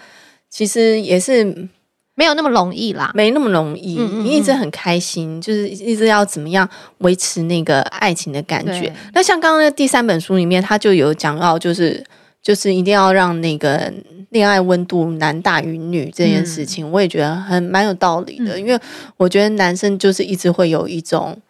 [0.50, 1.44] 其实也是
[2.16, 3.96] 没有那么容易啦，没那么容易。
[3.96, 6.68] 嗯嗯嗯，你一直很开心，就是一直要怎么样
[6.98, 8.92] 维持那个爱情的感觉。
[9.14, 12.02] 那像刚刚那第三本书里面，他就有讲到，就是
[12.46, 13.92] 就是一定要让那个。
[14.30, 18.78] 恋爱温度男大于女这件事情，我也觉得很蛮有道理的，嗯、因为
[19.16, 21.40] 我觉得男生就是一直会有一种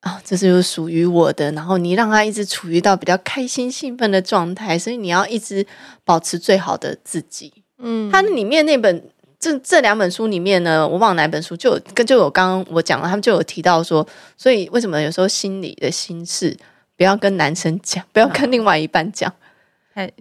[0.00, 5.66] 啊，这是属于我的，然后你让他一直处于到比较开心兴奋的状态，所以你要一直
[6.04, 7.52] 保持最好的自己。
[7.78, 9.02] 嗯，他里面那本
[9.38, 14.06] 这这两本书里面呢，我忘了哪本书，就有跟就有刚刚我讲了，他们就有提到说，
[14.38, 16.56] 所以为什么有时候心里的心事
[16.96, 19.30] 不要跟男生讲，不要跟另外一半讲。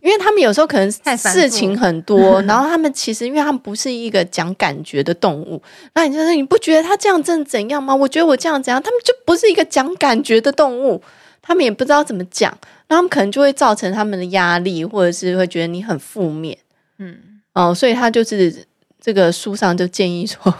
[0.01, 5.61] 因为他们有时候可能事情很多，然后他们其实因为他们不是一个讲感觉的动物，
[5.95, 7.95] 那你就说你不觉得他这样真的怎样吗？
[7.95, 11.01] 我觉得我这样怎样，他们就不是一个讲感觉的动物，
[11.41, 12.55] 他们也不知道怎么讲，
[12.87, 16.57] 那他们可能就会造成他们的压力，或者是会觉得你很负面，
[16.99, 17.17] 嗯，
[17.53, 18.65] 哦，所以他就是
[19.01, 20.53] 这个书上就建议说。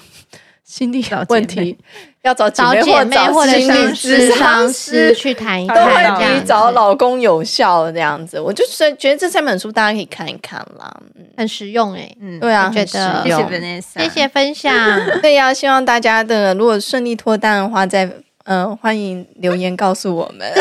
[0.64, 1.78] 心理问题
[2.24, 2.64] 要找姐
[3.04, 8.40] 妹或者心理咨商师去谈一谈，都会比找老公有效这样子。
[8.40, 10.92] 我就是觉得这三本书大家可以看一看啦，
[11.36, 12.10] 很实用哎。
[12.22, 14.74] 嗯，对啊，觉得谢谢 Vanessa，谢谢分享。
[15.22, 18.10] 对呀，希望大家的如果顺利脱单的话，再
[18.46, 20.52] 嗯欢迎留言告诉我们。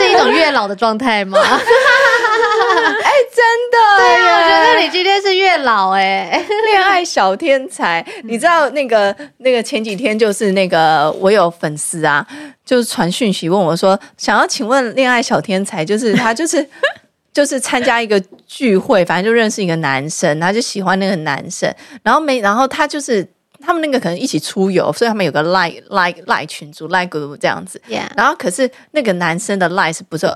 [0.00, 1.38] 是一种月老的状态吗？
[1.44, 8.04] 哎，真的，对呀，我觉得你今天是月老哎，恋爱小天才。
[8.24, 12.26] 你知道那个那个前几天就是那个我有粉丝啊，
[12.64, 16.68] 就是传讯息问我说，想要请问恋爱小天才，就是他就是
[17.32, 23.26] 就是参加一个聚会，反正就认识一个男生，他就喜欢那个男生，然后没然后他就是
[23.64, 27.80] 他们那个可能一起出游，所以他们有个赖赖赖群组赖 group 这样子.
[28.16, 30.26] 然后可是那个男生的赖是不是？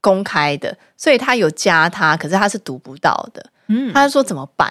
[0.00, 3.42] 公开的，所以他有加他，可是他是读不到的。
[3.68, 4.70] 嗯，他就说怎么办？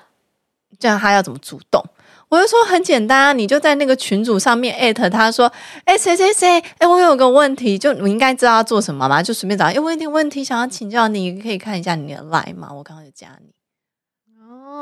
[0.77, 1.83] 这样他要怎么主动？
[2.29, 5.51] 我就说很简单啊，你就在那个群组上面艾特他说，
[5.85, 12.69] 哎谁谁谁，哎我有个问题，就你应该知道要做什么嘛，就随便找，哎我有点问题想要请教你，可以看一下你的 line 吗？
[12.71, 13.62] 我刚刚有加你，哦，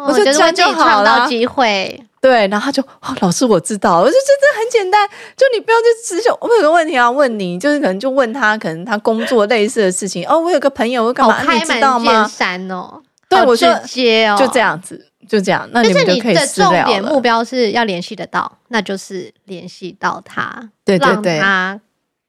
[0.07, 2.03] 我就这样就好了，机会。
[2.19, 10.23] 对，然后他就哦，老师我知道，我就觉得很简单，就你不要去直接，我有个问题要问你，就是可能就问他，可能他工作类似的事情。
[10.27, 11.41] 哦，我有个朋友，我干嘛？
[11.51, 12.27] 你知道吗？
[12.27, 15.67] 山哦，对，我就接哦，就这样子，就这样。
[15.71, 21.81] 那你们就可以私聊重点目标是要联系得到，那就是联系到他，对对对，让他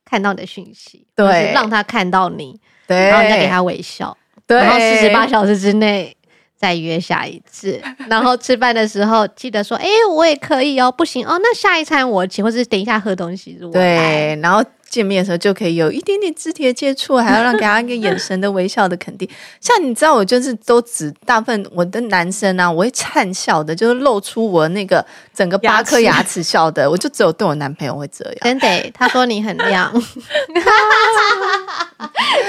[0.03, 6.17] 看到你的讯息，对，让他看到你，对，然后你再给他微笑，对，然后四十八小时之内。
[6.63, 19.27] 再约下一次， 然后吃饭的时候记得说：“哎、欸，我也可以哦，不行哦，那下一餐我请，或是等一下喝东西。”对，然后见面的时候就可以有一点点肢体的接触，还要让给他一个眼神的微笑的肯定。
[19.59, 28.35] 像你知道，我就是都只大部分我的男生啊，我会灿笑的，就是露出我那个整个八颗牙齿笑的，我就只有对我男朋友会这样。
[28.43, 29.91] 真的， 他说你很亮，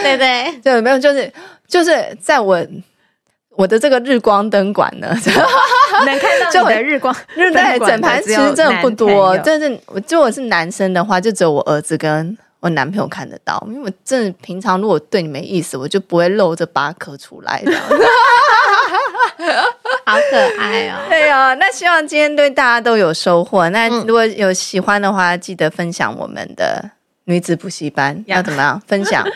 [0.04, 1.32] 对对对，没有，就是
[1.66, 2.64] 就是在我。
[3.56, 5.08] 我的这个日光灯管呢，
[6.06, 9.36] 能看到你 的日光，对，整盘其实真的不多。
[9.38, 13.62] 但是，我就我是男生的话，就只有我儿子跟我男朋友看得到。
[13.68, 17.72] 因为我真的平常如果对你没意思，我就不会露这八颗出来的。
[20.06, 20.96] 好可爱哦！
[21.08, 23.68] 对哦，那希望今天对大家都有收获。
[23.70, 26.90] 那如果有喜欢的话，记得分享我们的
[27.24, 28.80] 女子补习班要怎么样？
[28.86, 29.26] 分享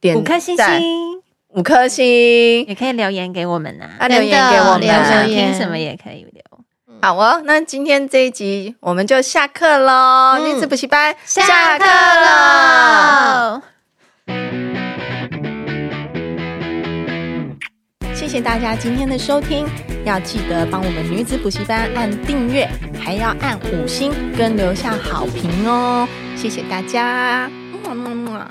[0.00, 1.22] 点五颗星星。
[1.54, 4.04] 五颗星，也可以留言给我们呐、啊。
[4.04, 6.42] 啊，留言给我们，想听什么也可以留。
[7.02, 10.38] 好哦，那今天这一集我们就下课喽。
[10.46, 11.84] 女子补习班下课
[12.24, 13.62] 喽。
[18.14, 19.66] 谢谢大家今天的收听，
[20.04, 22.68] 要记得帮我们女子补习班按订阅，
[23.02, 26.06] 还要按五星跟留下好评哦。
[26.36, 27.50] 谢谢大家，
[27.82, 28.46] 么么么。